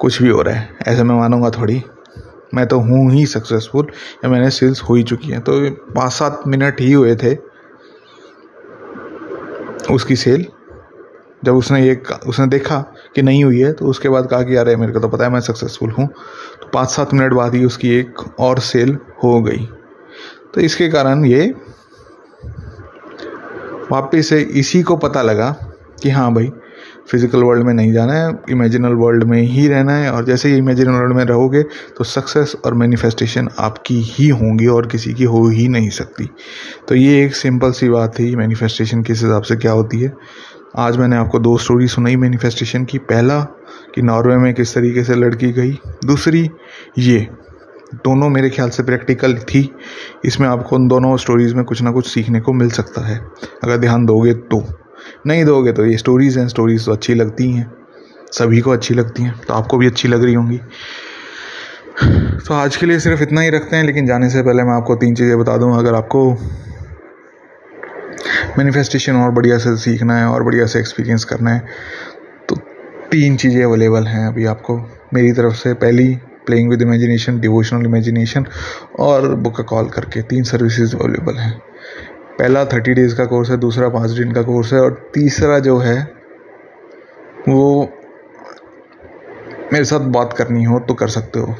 कुछ 0.00 0.20
भी 0.22 0.28
हो 0.28 0.42
रहा 0.42 0.54
है, 0.54 0.76
ऐसे 0.86 1.02
मैं 1.02 1.14
मानूँगा 1.16 1.50
थोड़ी। 1.50 1.82
मैं 2.54 2.66
तो 2.66 2.78
हूँ 2.80 3.10
ही 3.12 3.24
सक्सेसफुल 3.26 3.86
या 4.24 4.30
मैंने 4.30 4.50
सेल्स 4.50 4.82
हो 4.82 4.94
ही 4.94 5.02
चुकी 5.02 5.28
हैं। 5.28 5.40
तो 5.40 5.52
पाँच 5.94 6.12
सात 6.12 6.42
मिनट 6.46 6.80
ही 6.80 6.92
हुए 6.92 7.14
थे 7.16 7.34
उसकी 9.90 10.16
सेल 10.16 10.46
जब 11.44 11.56
उसने 11.56 11.80
ये 11.82 11.94
उसने 12.26 12.46
देखा 12.46 12.78
कि 13.14 13.22
नहीं 13.22 13.44
हुई 13.44 13.60
है 13.60 13.72
तो 13.72 13.86
उसके 13.86 14.08
बाद 14.08 14.26
कहा 14.26 14.42
कि 14.42 14.56
यार 14.56 14.76
मेरे 14.76 14.92
को 14.92 15.00
तो 15.00 15.08
पता 15.08 15.24
है 15.24 15.30
मैं 15.30 15.40
सक्सेसफुल 15.40 15.90
हूँ। 15.90 16.06
तो 16.06 16.68
पाँच 16.74 16.88
सात 16.88 17.14
मिनट 17.14 17.32
बाद 17.32 17.54
ही 17.54 17.64
उसकी 17.64 17.90
एक 17.90 18.40
और 18.40 18.58
सेल 18.60 18.96
हो 19.24 19.40
गई। 19.42 19.66
तो 20.54 20.60
इसके 20.60 20.88
कारण 20.88 21.24
ये 21.24 21.46
वापिस 23.90 24.28
से 24.28 24.40
इसी 24.40 24.82
को 24.82 24.96
पता 24.96 25.22
लगा 25.22 25.50
कि 26.02 26.10
हाँ 26.10 26.32
भाई 26.34 26.50
फ़िज़िकल 27.08 27.42
वर्ल्ड 27.42 27.66
में 27.66 27.72
नहीं 27.74 27.92
जाना 27.92 28.12
है 28.12 28.32
इमेजिनल 28.50 28.94
वर्ल्ड 28.94 29.24
में 29.24 29.40
ही 29.40 29.66
रहना 29.68 29.92
है, 29.92 30.10
और 30.12 30.24
जैसे 30.24 30.48
ही 30.48 30.56
इमेजिनल 30.56 30.92
वर्ल्ड 30.92 31.16
में 31.16 31.24
रहोगे 31.24 31.62
तो 31.98 32.04
सक्सेस 32.04 32.54
और 32.64 32.74
मैनिफेस्टेशन 32.74 33.48
आपकी 33.58 34.00
ही 34.02 34.28
होंगी 34.28 34.66
और 34.66 34.86
किसी 34.86 35.14
की 35.14 35.24
हो 35.24 35.46
ही 35.48 35.68
नहीं 35.68 35.90
सकती। 35.90 36.28
तो 36.88 36.94
ये 36.94 37.24
एक 37.24 37.34
सिंपल 37.34 37.72
सी 37.72 37.88
बात 37.88 38.18
थी 38.18 38.34
मैनिफेस्टेशन 38.36 39.02
किस 39.02 39.22
हिसाब 39.22 39.42
से 39.42 39.56
क्या 39.56 39.72
होती 39.72 40.00
है। 40.00 40.12
आज 40.78 40.96
मैंने 40.96 41.16
आपको 41.16 41.38
दो 41.38 41.56
स्टोरी 41.58 41.88
सुनाई 41.88 42.16
मैनिफेस्टेशन 42.16 42.84
की। 42.84 42.98
पहला, 42.98 43.40
कि 43.94 44.02
नॉर्वे 44.02 44.36
में 44.36 44.52
किस 44.54 44.74
तरीके 44.74 45.04
से 45.04 45.14
लड़की 45.14 45.50
गई। 45.52 45.70
दूसरी, 46.04 46.48
ये, 46.98 47.28
दोनों 47.94 48.28
मेरे 48.28 48.50
ख्याल 48.50 48.70
से 48.70 48.82
प्रैक्टिकल 48.82 49.34
थी। 49.34 49.68
इसमें 50.24 50.48
आपको 50.48 50.76
उन 50.76 50.86
दोनों 50.88 51.16
स्टोरीज़ 51.16 51.54
में 51.54 51.64
कुछ 51.64 51.82
ना 51.82 51.90
कुछ 51.90 52.06
सीखने 52.06 52.40
को 52.40 52.52
मिल 52.52 52.70
सकता 52.70 53.06
है। 53.06 53.18
अगर 53.64 53.76
ध्यान 53.76 54.06
दोगे 54.06 54.34
तो। 54.34 54.60
नहीं 55.26 55.44
दोगे 55.44 55.72
तो 55.72 55.84
ये 55.86 55.96
स्टोरीज़ 55.98 56.38
हैं 56.38 56.46
स्टोरीज़ 56.48 56.86
तो 56.86 56.92
अच्छी 56.92 57.14
लगती 57.14 57.50
हैं। 57.50 57.70
सभी 58.32 58.60
को 58.60 58.70
अच्छी 58.70 58.94
लगती 58.94 59.22
हैं 59.22 59.34
तो 59.38 59.54
आपको 59.54 59.78
भी 59.78 59.86
अच्छी 59.86 60.08
लग 60.08 60.24
रही 60.24 60.34
होंगी। 60.34 60.58
तो 62.40 62.54
आज 62.54 62.76
के 62.76 62.86
लिए 62.86 62.98
सिर्फ़ 63.00 63.22
इतना 63.22 63.40
ही 63.40 63.50
रखते 63.50 63.76
हैं, 63.76 63.84
लेकिन 63.84 64.06
जाने 64.06 64.28
से 64.30 64.42
पहले 64.42 64.62
मैं 64.62 64.72
आपको 64.72 64.94
तीन 64.96 65.14
चीज़ें 65.14 65.38
बता 65.38 65.56
दूँ। 65.56 65.76
अगर 65.78 65.94
आपको 65.94 66.30
मैनिफेस्टेशन 68.58 69.16
और 69.16 69.30
बढ़िया 69.30 69.58
से 69.58 69.76
सीखना 69.78 70.16
है 70.18 70.26
और 70.26 70.42
बढ़िया 70.42 70.66
से 70.66 70.78
एक्सपीरियंस 70.78 71.24
करना 71.24 71.50
है 71.50 71.64
तो 72.48 72.56
तीन 73.10 73.36
चीज़ें 73.36 73.62
अवेलेबल 73.64 74.06
हैं 74.06 74.26
अभी 74.26 74.44
आपको। 74.46 74.76
मेरी 75.14 75.32
तरफ़ 75.32 75.54
से 75.54 75.72
पहली 75.76 76.14
playing 76.46 76.70
with 76.70 76.82
imagination 76.82 77.40
devotional 77.40 77.86
imagination 77.86 78.46
और 78.98 79.34
बुक 79.34 79.56
का 79.56 79.62
कॉल 79.64 79.88
करके 79.88 80.22
तीन 80.24 80.42
सर्विसेज़ 80.44 80.96
अवेलेबल 80.96 81.38
हैं। 81.38 81.52
पहला 82.40 82.64
थर्टी 82.64 82.92
डेज़ 82.94 83.16
का 83.16 83.24
कोर्स 83.24 83.50
है, 83.50 83.56
दूसरा 83.56 83.88
पाँच 83.88 84.10
दिन 84.10 84.32
का 84.32 84.42
कोर्स 84.42 84.72
है 84.72 84.80
और 84.80 85.10
तीसरा 85.14 85.58
जो 85.58 85.78
है, 85.78 86.10
वो 87.48 87.88
मेरे 89.72 89.84
साथ 89.84 90.00
बात 90.00 90.32
करनी 90.32 90.64
हो 90.64 90.78
तो 90.78 90.94
कर 90.94 91.08
सकते 91.08 91.40
हो। 91.40 91.54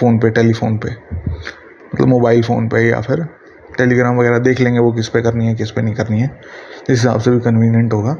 फ़ोन 0.00 0.18
पे, 0.18 0.30
टेलीफोन 0.30 0.78
पे 0.78 0.90
मतलब 1.94 2.06
मोबाइल 2.06 2.42
फ़ोन 2.42 2.68
पे 2.68 2.80
या 2.80 3.00
फिर 3.00 3.26
टेलीग्राम 3.78 4.16
वगैरह 4.16 4.38
देख 4.38 4.60
लेंगे 4.60 4.80
वो 4.80 4.92
किस 4.92 5.08
पे 5.08 5.22
करनी 5.22 5.46
है, 5.46 5.54
किस 5.54 5.70
पे 5.70 5.82
नहीं 5.82 5.94
करनी 5.94 6.20
है। 6.20 6.26
जिस 6.26 6.90
हिसाब 6.90 7.20
से 7.20 7.30
भी 7.30 7.40
कन्वीनियंट 7.40 7.92
होगा। 7.92 8.14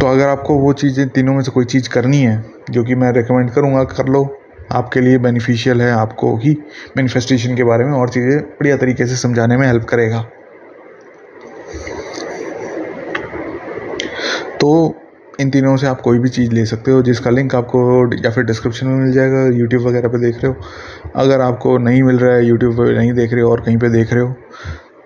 तो 0.00 0.06
अगर 0.06 0.28
आपको 0.28 0.54
वो 0.54 0.72
चीज़ें, 0.72 1.08
तीनों 1.08 1.34
में 1.34 1.42
से 1.42 1.50
कोई 1.50 1.64
चीज़ 1.64 1.88
करनी 1.90 2.18
है, 2.18 2.44
जो 2.70 2.84
कि 2.84 2.94
मैं 2.94 3.12
रिकमेंड 3.12 3.50
करूँगा, 3.50 3.84
कर 3.84 4.06
लो। 4.06 4.38
आपके 4.72 5.00
लिए 5.00 5.18
बेनिफिशियल 5.18 5.82
है, 5.82 5.90
आपको 5.92 6.36
ही 6.36 6.56
मैनिफेस्टेशन 6.96 7.56
के 7.56 7.64
बारे 7.64 7.84
में 7.84 7.92
और 7.92 8.08
चीज़ें 8.08 8.38
बढ़िया 8.40 8.76
तरीके 8.76 9.06
से 9.06 9.16
समझाने 9.16 9.56
में 9.56 9.66
हेल्प 9.66 9.84
करेगा। 9.84 10.20
तो 14.60 14.94
इन 15.40 15.50
तीनों 15.50 15.76
से 15.76 15.86
आप 15.86 16.00
कोई 16.00 16.18
भी 16.18 16.28
चीज़ 16.28 16.52
ले 16.52 16.64
सकते 16.66 16.90
हो, 16.90 17.02
जिसका 17.02 17.30
लिंक 17.30 17.54
आपको 17.54 17.80
या 18.24 18.30
फिर 18.30 18.44
डिस्क्रिप्शन 18.44 18.86
में 18.86 18.98
मिल 18.98 19.12
जाएगा 19.12 19.44
यूट्यूब 19.56 19.82
वगैरह 19.82 20.08
पे 20.08 20.18
देख 20.18 20.36
रहे 20.36 20.46
हो। 20.46 20.56
अगर 21.16 21.40
आपको 21.40 21.76
नहीं 21.78 22.02
मिल 22.02 22.18
रहा 22.18 22.34
है 22.34 22.46
यूट्यूब 22.46 22.76
पे 22.76 22.96
नहीं 22.98 23.12
देख 23.12 23.32
रहे 23.32 23.42
हो 23.42 23.50
और 23.50 23.60
कहीं 23.60 23.76
पे 23.78 23.88
देख 23.88 24.12
रहे 24.12 24.22
हो 24.22 24.34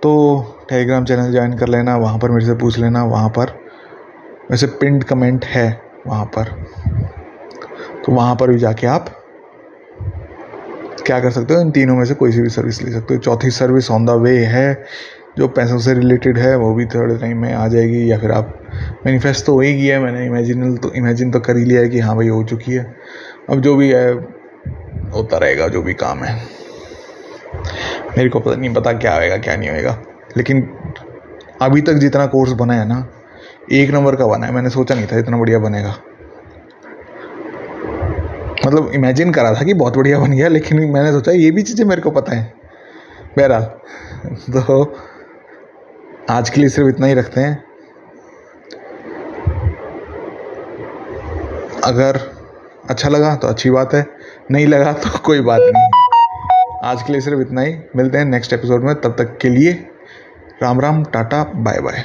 तो 0.02 0.12
टेलीग्राम 0.68 1.04
चैनल 1.04 1.32
ज्वाइन 1.32 1.56
कर 1.58 1.68
लेना, 1.68 1.96
वहाँ 1.96 2.18
पर 2.18 2.30
मेरे 2.30 2.46
से 2.46 2.54
पूछ 2.54 2.78
लेना, 2.78 3.04
वहाँ 3.04 3.28
पर 3.28 3.58
वैसे 4.50 4.66
पिंड 4.80 5.04
कमेंट 5.04 5.44
है, 5.44 5.80
वहाँ 6.06 6.24
पर। 6.36 6.44
तो 8.04 8.12
वहाँ 8.12 8.36
पर 8.36 8.50
भी 8.50 8.58
जाके 8.58 8.86
आप 8.86 9.06
क्या 11.00 11.20
कर 11.20 11.30
सकते 11.30 11.54
हो? 11.54 11.60
इन 11.60 11.70
तीनों 11.70 11.96
में 11.96 12.04
से 12.04 12.14
कोई 12.14 12.32
सी 12.32 12.42
भी 12.42 12.48
सर्विस 12.48 12.82
ले 12.82 12.92
सकते 12.92 13.14
हो। 13.14 13.20
चौथी 13.20 13.50
सर्विस 13.50 13.90
ऑन 13.90 14.06
द 14.06 14.10
वे 14.10 14.38
है, 14.38 14.84
जो 15.38 15.48
पैसों 15.48 15.78
से 15.78 15.94
रिलेटेड 15.94 16.38
है, 16.38 16.56
वो 16.56 16.74
भी 16.74 16.86
थर्ड 16.86 17.20
टाइम 17.20 17.38
में 17.38 17.54
आ 17.54 17.68
जाएगी, 17.68 18.12
या 18.12 18.18
फिर 18.18 18.32
आप 18.32 18.62
मैनिफेस्ट 19.06 19.46
तो 19.46 19.52
हो 19.52 19.60
ही 19.60 19.86
है 19.86 19.98
मैंने 19.98 20.26
इमेजिनल 20.26 20.76
तो 20.76 20.92
इमेजिन 20.92 21.30
तो 21.30 21.40
कर 21.40 21.56
ही 21.56 21.64
लिया 21.64 21.80
है 21.80 21.88
कि 21.88 21.98
हाँ 21.98 22.16
भाई 22.16 22.28
हो 22.28 22.44
चुकी 22.44 22.72
है। 22.72 22.96
अब 23.50 23.60
जो 23.60 23.76
भी 23.76 23.90
है, 23.90 24.12
होता 25.14 25.38
रहेगा, 25.38 25.68
जो 25.68 25.82
भी 25.82 25.94
काम 25.94 26.18
है। 26.18 26.42
मेरे 28.18 28.28
को 28.28 28.40
पता 28.40 28.56
नहीं, 28.56 28.74
पता 28.74 28.92
क्या 28.92 29.14
होएगा, 29.14 29.36
क्या 29.36 29.56
नहीं 29.56 29.70
होएगा। 29.70 30.02
लेकिन 30.36 30.70
अभी 31.62 31.80
तक 31.80 31.92
जितना 31.92 32.26
कोर्स 32.26 32.52
बना 32.52 32.74
है 32.74 32.88
ना, 32.88 33.08
एक 33.72 33.90
नंबर 33.90 34.16
का 34.16 34.26
बना 34.26 34.46
है। 34.46 34.52
मैंने 34.52 34.70
सोचा 34.70 34.94
नहीं 34.94 35.06
था 35.06 35.18
इतना 35.18 35.36
बढ़िया 35.36 35.58
बनेगा। 35.58 35.94
मतलब 38.66 38.90
इमेजिन 38.94 39.32
करा 39.32 39.54
था 39.54 39.64
कि 39.64 39.74
बहुत 39.74 39.96
बढ़िया 39.96 40.18
बन 40.18 40.30
गया, 40.30 40.48
लेकिन 40.48 40.80
मैंने 40.90 41.12
सोचा 41.12 41.32
ये 41.32 41.50
भी 41.50 41.62
चीज़ें 41.62 41.84
मेरे 41.86 42.02
को 42.02 42.10
पता 42.10 42.32
है। 42.32 42.52
बहरहाल 43.38 43.62
तो 44.52 44.96
आज 46.30 46.50
के 46.50 46.60
लिए 46.60 46.70
सिर्फ़ 46.70 46.88
इतना 46.88 47.06
ही 47.06 47.14
रखते 47.14 47.40
हैं। 47.40 47.64
अगर 51.84 52.20
अच्छा 52.90 53.08
लगा 53.08 53.34
तो 53.36 53.48
अच्छी 53.48 53.70
बात 53.70 53.94
है, 53.94 54.06
नहीं 54.50 54.66
लगा 54.66 54.92
तो 54.92 55.18
कोई 55.24 55.40
बात 55.40 55.60
नहीं। 55.62 56.80
आज 56.84 57.02
के 57.02 57.12
लिए 57.12 57.20
सिर्फ़ 57.20 57.40
इतना 57.40 57.60
ही, 57.60 57.76
मिलते 57.96 58.18
हैं 58.18 58.24
नेक्स्ट 58.24 58.52
एपिसोड 58.52 58.84
में, 58.84 58.94
तब 58.94 59.16
तक 59.18 59.38
के 59.38 59.48
लिए 59.48 59.72
Ram 60.62 60.80
Ram, 60.80 61.04
ta-ta 61.04 61.44
bye 61.44 61.80
bye 61.80 62.04